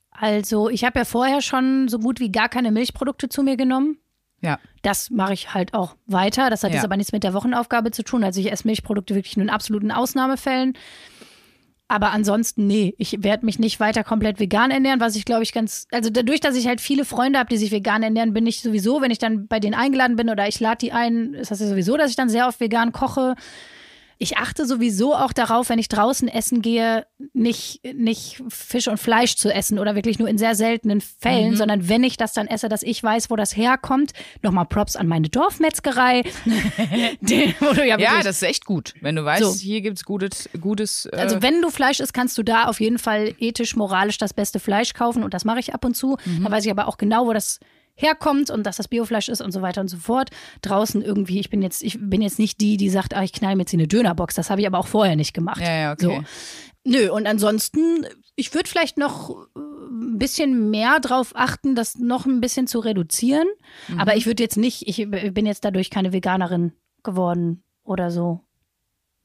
[0.09, 3.97] Also, ich habe ja vorher schon so gut wie gar keine Milchprodukte zu mir genommen.
[4.41, 4.59] Ja.
[4.81, 6.49] Das mache ich halt auch weiter.
[6.49, 6.77] Das hat Ja.
[6.77, 8.23] jetzt aber nichts mit der Wochenaufgabe zu tun.
[8.23, 10.73] Also ich esse Milchprodukte wirklich nur in absoluten Ausnahmefällen.
[11.91, 15.51] Aber ansonsten, nee, ich werde mich nicht weiter komplett vegan ernähren, was ich glaube ich
[15.51, 18.61] ganz, also dadurch, dass ich halt viele Freunde habe, die sich vegan ernähren, bin ich
[18.61, 21.59] sowieso, wenn ich dann bei denen eingeladen bin oder ich lade die ein, ist das
[21.59, 23.35] ja sowieso, dass ich dann sehr oft vegan koche.
[24.23, 29.35] Ich achte sowieso auch darauf, wenn ich draußen essen gehe, nicht, nicht Fisch und Fleisch
[29.35, 31.03] zu essen oder wirklich nur in sehr seltenen Mhm.
[31.19, 34.11] Fällen, sondern wenn ich das dann esse, dass ich weiß, wo das herkommt.
[34.43, 36.23] Nochmal Props an meine Dorfmetzgerei.
[37.21, 37.35] Du
[37.83, 38.93] ja, Ja, das ist echt gut.
[39.01, 39.53] Wenn du weißt, So.
[39.59, 41.07] hier gibt's gutes, gutes.
[41.07, 44.33] Äh, also wenn du Fleisch isst, kannst du da auf jeden Fall ethisch, moralisch das
[44.33, 46.17] beste Fleisch kaufen und das mache ich ab und zu.
[46.25, 46.43] Mhm.
[46.43, 47.59] Da weiß ich aber auch genau, wo das
[47.95, 50.29] herkommt und dass das Biofleisch ist und so weiter und so fort.
[50.61, 53.55] Draußen irgendwie, ich bin jetzt, ich bin jetzt nicht die, die sagt, ah, ich knall
[53.55, 54.35] mir jetzt hier eine Dönerbox.
[54.35, 55.61] Das habe ich aber auch vorher nicht gemacht.
[55.61, 56.23] Ja, ja, okay.
[56.23, 56.23] So.
[56.83, 62.25] Nö, und ansonsten, ich würde vielleicht noch äh, ein bisschen mehr drauf achten, das noch
[62.25, 63.47] ein bisschen zu reduzieren.
[63.87, 63.99] Mhm.
[63.99, 66.73] Aber ich würde jetzt nicht, ich bin jetzt dadurch keine Veganerin
[67.03, 68.41] geworden oder so.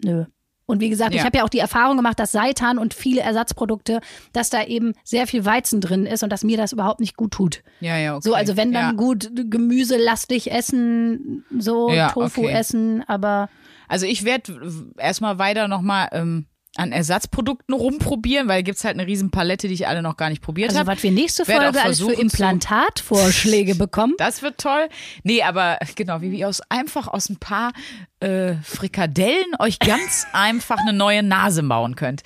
[0.04, 0.26] Nö.
[0.66, 1.20] Und wie gesagt, Ja.
[1.20, 4.00] ich habe ja auch die Erfahrung gemacht, dass Seitan und viele Ersatzprodukte,
[4.32, 7.32] dass da eben sehr viel Weizen drin ist und dass mir das überhaupt nicht gut
[7.32, 7.62] tut.
[7.80, 8.28] ja, ja, okay.
[8.28, 8.92] So, also wenn dann ja.
[8.92, 12.52] gut gemüselastig essen, so Ja, Tofu okay.
[12.52, 13.48] essen, aber
[13.88, 14.52] Also ich werde
[14.98, 16.46] erstmal weiter nochmal ähm,
[16.78, 20.42] an Ersatzprodukten rumprobieren, weil gibt's halt eine riesen Palette, die ich alle noch gar nicht
[20.42, 20.92] probiert also habe.
[20.92, 24.14] was wir nächste Folge alles für Implantatvorschläge bekommen.
[24.18, 24.88] Das wird toll.
[25.22, 27.72] Nee, aber genau, wie wir aus einfach aus ein paar
[28.20, 32.22] äh, Frikadellen euch ganz einfach eine neue Nase bauen könnt.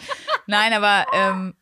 [0.47, 1.55] Nein, aber ähm,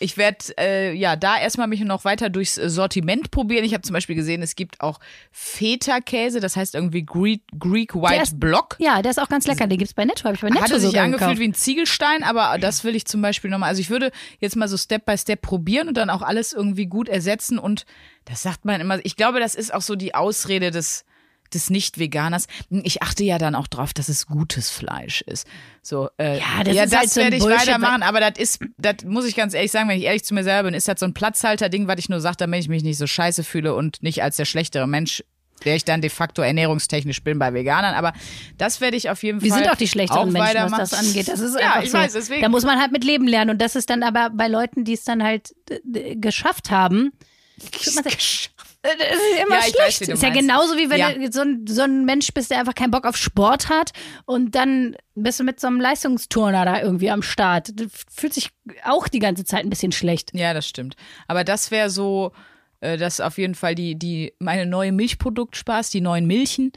[0.00, 3.64] ich werde äh, ja da erstmal mich noch weiter durchs Sortiment probieren.
[3.64, 5.00] Ich habe zum Beispiel gesehen, es gibt auch
[5.32, 8.76] Feta-Käse, das heißt irgendwie Greek, Greek White ist- Block.
[8.78, 9.66] Ja, der ist auch ganz lecker.
[9.66, 11.40] Den gibt's bei Netto, habe ich bei Netto Hatte sich angefühlt gekauft.
[11.40, 13.70] wie ein Ziegelstein, aber das will ich zum Beispiel nochmal.
[13.70, 16.86] Also ich würde jetzt mal so Step by Step probieren und dann auch alles irgendwie
[16.86, 17.58] gut ersetzen.
[17.58, 17.84] Und
[18.24, 18.98] das sagt man immer.
[19.04, 21.04] Ich glaube, das ist auch so die Ausrede des
[21.54, 22.46] des Nicht-Veganers.
[22.70, 25.46] Ich achte ja dann auch drauf, dass es gutes Fleisch ist.
[25.82, 29.04] So, äh, Ja, das ist halt so werde ich Bullshit, weitermachen, aber das ist, das
[29.04, 31.06] muss ich ganz ehrlich sagen, wenn ich ehrlich zu mir selber bin, ist das so
[31.06, 34.22] ein Platzhalter-Ding, was ich nur sage, damit ich mich nicht so scheiße fühle und nicht
[34.22, 35.24] als der schlechtere Mensch,
[35.64, 37.94] der ich dann de facto ernährungstechnisch bin bei Veganern.
[37.96, 38.12] Aber
[38.58, 40.94] das werde ich auf jeden Wir Fall sind auch die schlechteren auch Menschen, was das
[40.94, 41.26] angeht.
[41.26, 41.98] Das ist ja, ich so.
[41.98, 42.42] weiß, deswegen.
[42.42, 43.50] Da muss man halt mit leben lernen.
[43.50, 47.10] Und das ist dann aber bei Leuten, die es dann halt äh, d- geschafft haben.
[47.60, 48.50] Ich
[48.82, 49.78] äh, Das ist immer Ja, schlecht.
[49.80, 51.12] weiß, ist ja genauso wie wenn Ja.
[51.12, 53.92] du so ein, so ein Mensch bist, der einfach keinen Bock auf Sport hat
[54.24, 57.70] und dann bist du mit so einem Leistungsturner da irgendwie am Start.
[57.78, 58.50] Du fühlt sich
[58.84, 60.30] auch die ganze Zeit ein bisschen schlecht.
[60.34, 60.94] Ja, das stimmt.
[61.26, 62.32] Aber das wäre so,
[62.80, 66.72] äh, das auf jeden Fall die, die, meine neue Milchproduktspaß, die neuen Milchen.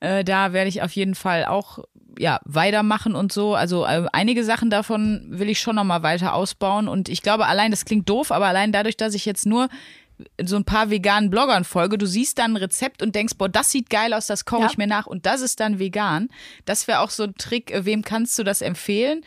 [0.00, 1.78] Äh, da werde ich auf jeden Fall auch
[2.18, 3.54] ja weitermachen und so.
[3.54, 6.88] Also äh, einige Sachen davon will ich schon noch mal weiter ausbauen.
[6.88, 9.68] Und ich glaube, allein das klingt doof, aber allein dadurch, dass ich jetzt nur
[10.42, 13.70] so ein paar veganen Bloggern folge, du siehst dann ein Rezept und denkst, boah, das
[13.70, 14.68] sieht geil aus, das koche Ja.
[14.70, 16.28] ich mir nach und das ist dann vegan.
[16.64, 19.22] Das wäre auch so ein Trick, äh, wem kannst du das empfehlen?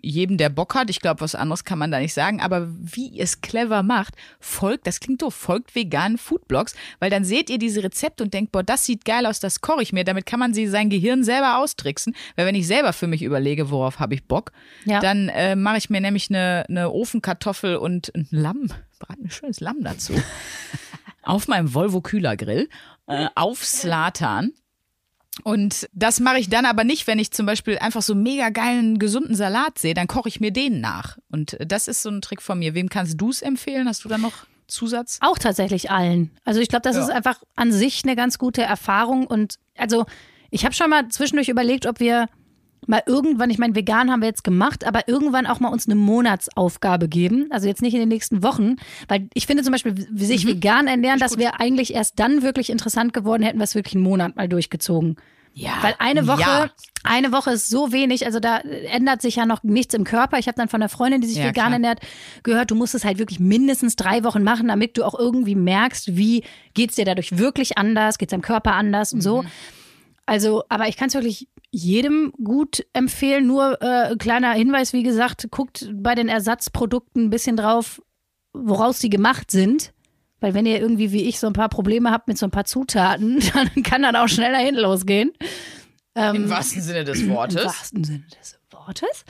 [0.00, 0.88] jedem, der Bock hat.
[0.88, 2.40] Ich glaube, was anderes kann man da nicht sagen.
[2.40, 7.26] Aber wie ihr es clever macht, folgt, das klingt doof, folgt veganen Foodblogs, weil dann
[7.26, 10.04] seht ihr diese Rezepte und denkt, boah, das sieht geil aus, das koche ich mir.
[10.04, 12.16] Damit kann man sie sein Gehirn selber austricksen.
[12.36, 14.52] Weil wenn ich selber für mich überlege, worauf habe ich Bock,
[14.86, 15.00] Ja.
[15.00, 18.68] dann äh, mache ich mir nämlich eine, eine Ofenkartoffel und ein Lamm,
[19.06, 20.14] brate ein schönes Lamm dazu.
[21.22, 22.68] auf meinem Volvo Kühlergrill,
[23.06, 24.52] äh, auf Slatan.
[25.44, 28.98] Und das mache ich dann aber nicht, wenn ich zum Beispiel einfach so mega geilen,
[28.98, 31.16] gesunden Salat sehe, dann koche ich mir den nach.
[31.30, 32.74] Und das ist so ein Trick von mir.
[32.74, 33.88] Wem kannst du es empfehlen?
[33.88, 34.32] Hast du da noch
[34.66, 35.18] Zusatz?
[35.22, 36.30] Auch tatsächlich allen.
[36.44, 37.02] Also ich glaube, das Ja.
[37.04, 39.26] ist einfach an sich eine ganz gute Erfahrung.
[39.26, 40.04] Und also
[40.50, 42.28] ich habe schon mal zwischendurch überlegt, ob wir
[42.86, 45.94] mal irgendwann, ich meine, vegan haben wir jetzt gemacht, aber irgendwann auch mal uns eine
[45.94, 47.46] Monatsaufgabe geben.
[47.50, 48.76] Also jetzt nicht in den nächsten Wochen,
[49.08, 53.12] weil ich finde zum Beispiel, sich vegan ernähren, das wäre eigentlich erst dann wirklich interessant
[53.12, 55.16] geworden, hätten wir es wirklich einen Monat mal durchgezogen.
[55.54, 55.72] Ja.
[55.82, 56.70] Weil eine Woche, Ja.
[57.04, 60.38] eine Woche ist so wenig, also da ändert sich ja noch nichts im Körper.
[60.38, 61.72] Ich habe dann von einer Freundin, die sich Ja, vegan klar.
[61.74, 62.00] ernährt,
[62.42, 66.16] gehört, du musst es halt wirklich mindestens drei Wochen machen, damit du auch irgendwie merkst,
[66.16, 69.22] wie geht's dir dadurch wirklich anders, geht's deinem Körper anders und Mhm.
[69.22, 69.44] so.
[70.24, 73.46] Also, aber ich kann es wirklich jedem gut empfehlen.
[73.46, 78.00] Nur äh, kleiner Hinweis, wie gesagt, guckt bei den Ersatzprodukten ein bisschen drauf,
[78.52, 79.92] woraus sie gemacht sind.
[80.40, 82.64] Weil wenn ihr irgendwie wie ich so ein paar Probleme habt mit so ein paar
[82.64, 85.32] Zutaten, dann kann dann auch schneller hin losgehen.
[86.14, 87.64] Im wahrsten Sinne des Im Wortes.
[87.64, 89.24] wahrsten Sinne des Wortes.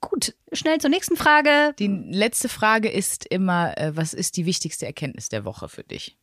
[0.00, 1.74] Gut, schnell zur nächsten Frage.
[1.78, 6.18] Die letzte Frage ist immer, äh, was ist die wichtigste Erkenntnis der Woche für dich?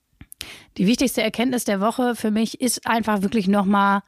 [0.77, 4.03] Die wichtigste Erkenntnis der Woche für mich ist einfach wirklich nochmal,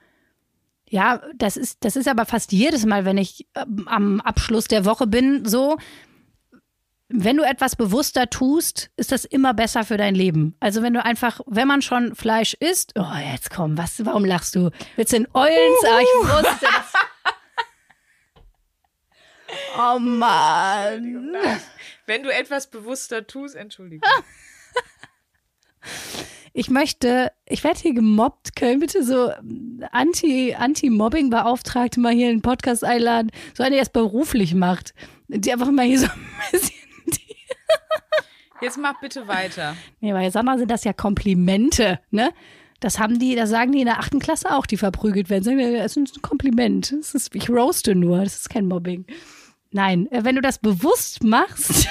[0.95, 4.85] ja, das ist, das ist aber fast jedes Mal, wenn ich ähm, am Abschluss der
[4.85, 5.77] Woche bin, so,
[7.09, 10.55] wenn du etwas bewusster tust, ist das immer besser für dein Leben.
[10.61, 14.55] Also wenn du einfach, wenn man schon Fleisch isst, oh, jetzt komm, was, warum lachst
[14.55, 14.69] du?
[14.95, 16.05] Willst du den Eulen sagen?
[16.23, 16.93] Ich wusste das.
[19.77, 21.35] Oh Mann.
[22.05, 24.07] Wenn du etwas bewusster tust, entschuldige.
[26.57, 28.55] Ich möchte, ich werde hier gemobbt.
[28.55, 29.29] Können bitte so
[29.91, 33.29] Anti, Anti-Mobbing-Beauftragte mal hier in den Podcast einladen?
[33.53, 34.93] So eine, die das beruflich macht.
[35.27, 36.11] Die einfach mal hier so ein
[36.53, 36.75] bisschen.
[38.61, 39.75] Jetzt mach bitte weiter.
[39.99, 42.31] nee, bei Sandra sind das ja Komplimente, ne?
[42.79, 45.43] Das haben die, das sagen die in der achten Klasse auch, die verprügelt werden.
[45.43, 46.93] Sagen, wir, das ist ein Kompliment.
[46.93, 49.05] Das ist, ich roaste nur, das ist kein Mobbing.
[49.71, 51.69] Nein, äh, wenn du das bewusst machst.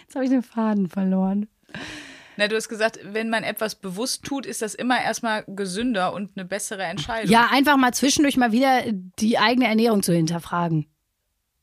[0.00, 1.46] Jetzt habe ich den Faden verloren.
[2.36, 6.30] Na, du hast gesagt, wenn man etwas bewusst tut, ist das immer erstmal gesünder und
[6.36, 7.30] eine bessere Entscheidung.
[7.30, 8.82] Ja, einfach mal zwischendurch mal wieder
[9.20, 10.86] die eigene Ernährung zu hinterfragen.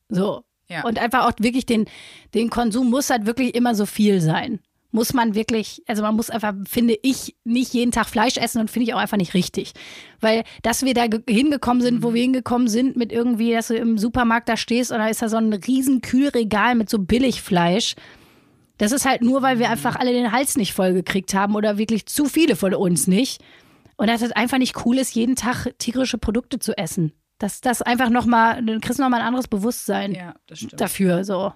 [0.09, 0.43] So.
[0.67, 0.83] Ja.
[0.83, 1.85] Und einfach auch wirklich den,
[2.33, 4.59] den Konsum muss halt wirklich immer so viel sein.
[4.93, 8.69] Muss man wirklich, also man muss einfach, finde ich, nicht jeden Tag Fleisch essen und
[8.69, 9.71] finde ich auch einfach nicht richtig.
[10.19, 13.75] Weil, dass wir da ge- hingekommen sind, wo wir hingekommen sind, mit irgendwie, dass du
[13.75, 17.95] im Supermarkt da stehst und da ist da so ein riesen Kühlregal mit so Billigfleisch.
[18.81, 21.77] Das ist halt nur, weil wir einfach alle den Hals nicht voll gekriegt haben oder
[21.77, 23.39] wirklich zu viele von uns nicht.
[23.95, 27.11] Und dass es einfach nicht cool ist, jeden Tag tierische Produkte zu essen.
[27.37, 30.81] Dass das einfach nochmal, dann kriegst du nochmal ein anderes Bewusstsein Ja, das stimmt.
[30.81, 31.23] dafür.
[31.23, 31.53] So.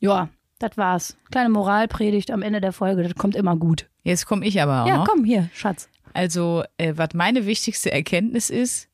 [0.00, 1.16] Ja, das war's.
[1.30, 3.88] Kleine Moralpredigt am Ende der Folge, das kommt immer gut.
[4.02, 5.06] Jetzt komme ich aber auch Ja, noch.
[5.06, 5.88] komm hier, Schatz.
[6.12, 8.88] Also, äh, was meine wichtigste Erkenntnis ist,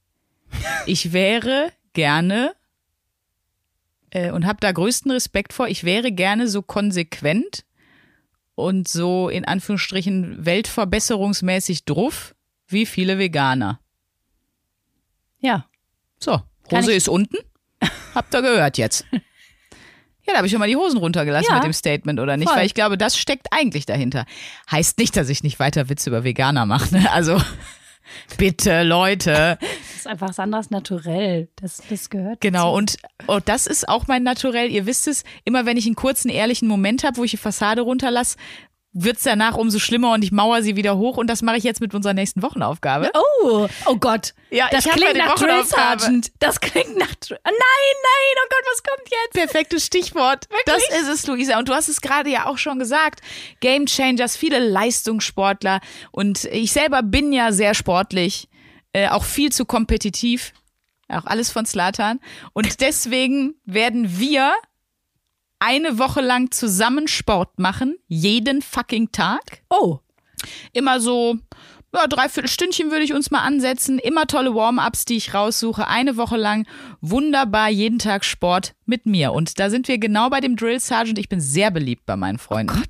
[0.85, 2.53] ich wäre gerne
[4.15, 7.65] äh, und habe da größten Respekt vor, ich wäre gerne so konsequent
[8.55, 12.35] und so in Anführungsstrichen weltverbesserungsmäßig druff
[12.69, 13.81] wie viele Veganer.
[15.41, 15.67] Ja.
[16.19, 16.41] So,
[16.71, 17.37] Hose ist unten.
[18.15, 19.05] Habt ihr gehört jetzt.
[20.27, 22.49] Ja, da habe ich schon mal die Hosen runtergelassen Ja, mit dem Statement, oder nicht?
[22.49, 22.57] voll.
[22.57, 24.25] Weil ich glaube, das steckt eigentlich dahinter.
[24.71, 26.95] Heißt nicht, dass ich nicht weiter Witze über Veganer mache.
[26.95, 27.13] Ne?
[27.13, 27.39] Also
[28.39, 29.59] bitte, Leute.
[30.05, 31.49] Ist einfach Sandras Naturell.
[31.57, 32.43] Das, das gehört.
[32.43, 32.77] Genau, dazu.
[32.77, 32.97] und
[33.27, 34.71] oh, das ist auch mein Naturell.
[34.71, 37.81] Ihr wisst es, immer wenn ich einen kurzen, ehrlichen Moment habe, wo ich die Fassade
[37.81, 38.37] runterlasse,
[38.93, 41.17] wird's danach umso schlimmer und ich mauer sie wieder hoch.
[41.17, 43.13] Und das mache ich jetzt mit unserer nächsten Wochenaufgabe.
[43.43, 44.35] Oh, oh Gott.
[44.51, 45.65] Ja, das klingt nach Drill.
[45.65, 46.33] Sergeant.
[46.39, 47.39] Das klingt nach Drill.
[47.43, 49.33] Nein, nein, oh Gott, was kommt jetzt?
[49.33, 50.49] Perfektes Stichwort.
[50.67, 51.59] Das ist es, Luisa.
[51.59, 53.21] Und du hast es gerade ja auch schon gesagt.
[53.61, 55.81] Game Changers, viele Leistungssportler.
[56.13, 58.49] Und ich selber bin ja sehr sportlich,
[58.95, 60.55] äh, auch viel zu kompetitiv.
[61.09, 62.21] Auch alles von Slatan.
[62.55, 64.55] Und deswegen werden wir
[65.59, 67.99] eine Woche lang zusammen Sport machen.
[68.09, 69.63] Jeden fucking Tag.
[69.69, 69.99] Oh,
[70.73, 71.37] Immer so,
[71.95, 73.99] ja, dreiviertel Stündchen würde ich uns mal ansetzen.
[73.99, 75.87] Immer tolle Warm-ups, die ich raussuche.
[75.87, 76.67] Eine Woche lang
[77.01, 79.33] wunderbar jeden Tag Sport mit mir.
[79.33, 81.19] Und da sind wir genau bei dem Drill Sergeant.
[81.19, 82.83] Ich bin sehr beliebt bei meinen Freunden.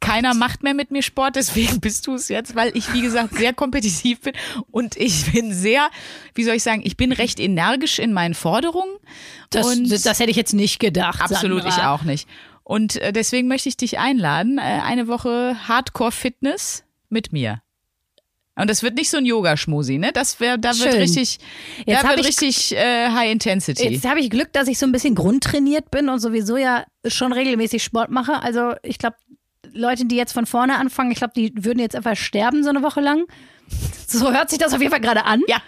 [0.00, 3.34] Keiner macht mehr mit mir Sport, deswegen bist du es jetzt, weil ich, wie gesagt,
[3.36, 4.34] sehr kompetitiv bin.
[4.70, 5.88] Und ich bin sehr,
[6.34, 8.96] wie soll ich sagen, ich bin recht energisch in meinen Forderungen.
[9.50, 11.22] das, und das, das hätte ich jetzt nicht gedacht.
[11.22, 11.78] Absolut, Sandra.
[11.78, 12.28] ich auch nicht.
[12.64, 17.62] Und äh, deswegen möchte ich dich einladen, äh, eine Woche Hardcore-Fitness mit mir.
[18.54, 20.10] Und das wird nicht so ein Yoga-Schmusi, ne?
[20.12, 21.00] Das wäre, da wird Schön.
[21.00, 21.38] richtig,
[21.86, 23.88] Jetzt da wird ich- richtig äh, High Intensity.
[23.88, 27.32] Jetzt habe ich Glück, dass ich so ein bisschen grundtrainiert bin und sowieso ja schon
[27.32, 28.42] regelmäßig Sport mache.
[28.42, 29.16] Also ich glaube,
[29.72, 32.82] Leute, die jetzt von vorne anfangen, ich glaube, die würden jetzt einfach sterben so eine
[32.82, 33.24] Woche lang.
[34.06, 35.40] So hört sich das auf jeden Fall gerade an.
[35.48, 35.62] Ja.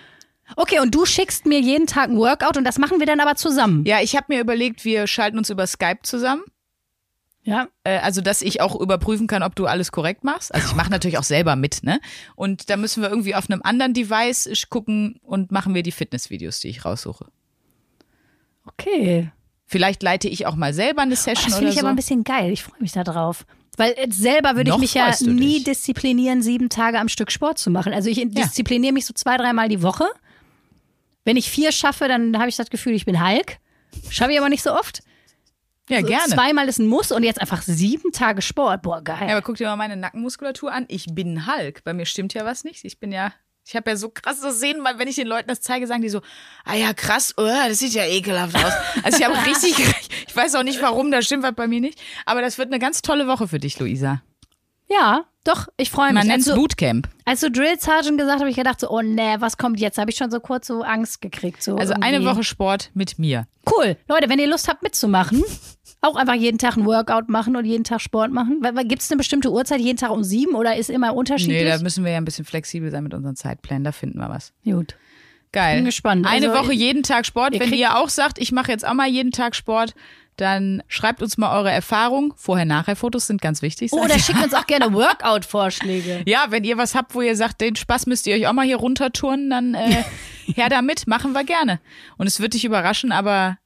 [0.56, 3.34] Okay, und du schickst mir jeden Tag ein Workout und das machen wir dann aber
[3.34, 3.84] zusammen.
[3.86, 6.42] Ja, ich habe mir überlegt, wir schalten uns über Skype zusammen.
[7.44, 7.68] Ja.
[7.84, 10.54] Äh, also, dass ich auch überprüfen kann, ob du alles korrekt machst.
[10.54, 12.00] Also, ich mache natürlich auch selber mit, ne?
[12.34, 16.60] Und da müssen wir irgendwie auf einem anderen Device gucken und machen wir die Fitnessvideos,
[16.60, 17.26] die ich raussuche.
[18.66, 19.30] Okay.
[19.66, 22.24] Vielleicht leite ich auch mal selber eine Session Das oder finde ich aber ein bisschen
[22.24, 22.52] geil.
[22.52, 23.46] Ich freue mich da drauf.
[23.76, 25.64] Weil äh, selber würde ich mich ja nie dich.
[25.64, 27.92] disziplinieren, sieben Tage am Stück Sport zu machen.
[27.92, 30.04] Also ich diszipliniere mich so zwei, dreimal die Woche.
[31.24, 33.58] Wenn ich vier schaffe, dann habe ich das Gefühl, ich bin Hulk.
[34.10, 35.02] Schaffe ich aber nicht so oft.
[35.88, 36.32] Ja, So gerne.
[36.32, 38.82] Zweimal ist ein Muss und jetzt einfach sieben Tage Sport.
[38.82, 39.28] Boah, geil.
[39.28, 40.84] Ja, aber guck dir mal meine Nackenmuskulatur an.
[40.88, 41.84] Ich bin Hulk.
[41.84, 42.84] Bei mir stimmt ja was nicht.
[42.84, 43.32] Ich bin ja
[43.66, 46.10] Ich habe ja so krasse Szenen, mal wenn ich den Leuten das zeige, sagen die
[46.10, 46.20] so,
[46.64, 48.72] ah ja, krass, oh, das sieht ja ekelhaft aus.
[49.02, 49.74] Also ich habe richtig,
[50.28, 52.00] ich weiß auch nicht warum, da stimmt was bei mir nicht.
[52.26, 54.22] Aber das wird eine ganz tolle Woche für dich, Luisa.
[54.88, 56.14] Ja, doch, ich freue mich.
[56.14, 57.08] Man nennt es du, Bootcamp.
[57.24, 59.98] als du Drill Sergeant gesagt habe ich gedacht so, oh nee, was kommt jetzt?
[59.98, 61.62] Habe ich schon so kurz so Angst gekriegt.
[61.62, 62.08] So Also irgendwie.
[62.08, 63.46] eine Woche Sport mit mir.
[63.70, 63.96] Cool.
[64.08, 65.42] Leute, wenn ihr Lust habt mitzumachen,
[66.00, 68.60] auch einfach jeden Tag ein Workout machen und jeden Tag Sport machen.
[68.88, 71.62] Gibt es eine bestimmte Uhrzeit, jeden Tag um sieben oder ist immer unterschiedlich?
[71.64, 74.28] Nee, da müssen wir ja ein bisschen flexibel sein mit unseren Zeitplänen, da finden wir
[74.30, 74.52] was.
[74.64, 74.96] Gut.
[75.52, 75.76] Geil.
[75.76, 76.26] Bin gespannt.
[76.26, 77.58] Eine Also, Woche jeden Tag Sport.
[77.58, 79.94] Wenn ihr auch sagt, ich mache jetzt auch mal jeden Tag Sport,
[80.36, 82.34] dann schreibt uns mal eure Erfahrung.
[82.36, 83.92] Vorher-Nachher-Fotos sind ganz wichtig.
[83.92, 86.22] Oh, oder schickt uns auch gerne Workout-Vorschläge.
[86.26, 88.66] ja, wenn ihr was habt, wo ihr sagt, den Spaß müsst ihr euch auch mal
[88.66, 90.04] hier runterturnen, dann äh,
[90.54, 91.80] her damit, machen wir gerne.
[92.16, 93.58] Und es wird dich überraschen, aber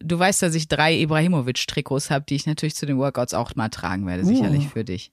[0.00, 3.68] du weißt, dass ich drei Ibrahimovic-Trikots habe, die ich natürlich zu den Workouts auch mal
[3.68, 5.12] tragen werde, sicherlich für dich.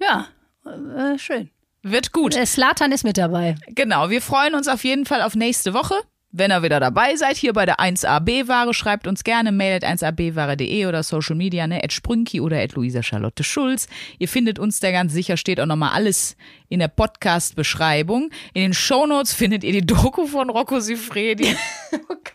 [0.00, 0.28] Ja,
[0.64, 1.50] äh, schön.
[1.82, 2.36] Wird gut.
[2.36, 3.56] Äh, Slatan ist mit dabei.
[3.68, 5.94] Genau, wir freuen uns auf jeden Fall auf nächste Woche.
[6.30, 10.86] Wenn ihr wieder dabei seid, hier bei der 1AB-Ware, schreibt uns gerne mail at 1abware.de
[10.86, 13.88] oder Social Media, ne, at Sprünki oder at Luisa Charlotte Schulz.
[14.18, 16.36] Ihr findet uns da ganz sicher, steht auch nochmal alles
[16.68, 18.30] in der Podcast-Beschreibung.
[18.52, 21.56] In den Shownotes findet ihr die Doku von Rocco Sifredi.
[21.92, 22.26] oh Gott.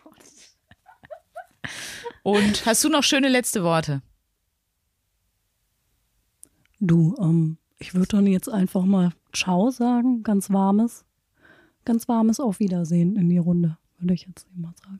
[2.24, 4.02] Und hast du noch schöne letzte Worte?
[6.80, 11.06] Du, ähm, ich würde dann jetzt einfach mal Ciao sagen, ganz warmes.
[11.86, 14.99] Ganz warmes Auf Wiedersehen in die Runde, würde ich jetzt mal sagen.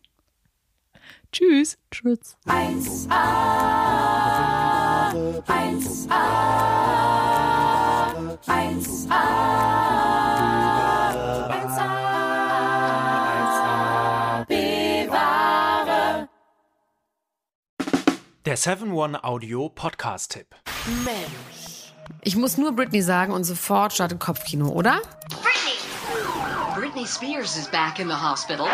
[1.32, 1.78] Tschüss.
[1.92, 2.38] Tschüss.
[18.46, 20.48] Der 7-One-Audio-Podcast-Tipp.
[22.22, 25.02] Ich muss nur Britney sagen und sofort startet Kopfkino, oder?
[25.30, 25.63] Britney!
[26.94, 28.68] Britney Spears is back in the hospital.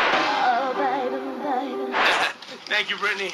[2.65, 3.32] Thank you, Brittany.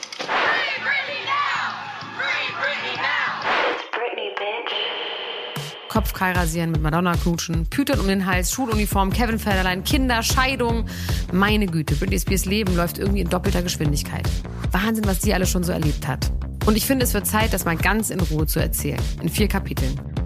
[5.90, 10.86] Kopfkei rasieren, mit Madonna knutschen, Pütern um den Hals, Schuluniform, Kevin Federlein, Kinder, Scheidung.
[11.32, 14.30] Meine Güte, Britney Spears Leben läuft irgendwie in doppelter Geschwindigkeit.
[14.72, 16.30] Wahnsinn, was die alle schon so erlebt hat.
[16.68, 19.02] Und ich finde, es wird Zeit, das mal ganz in Ruhe zu erzählen.
[19.20, 20.00] In vier Kapiteln.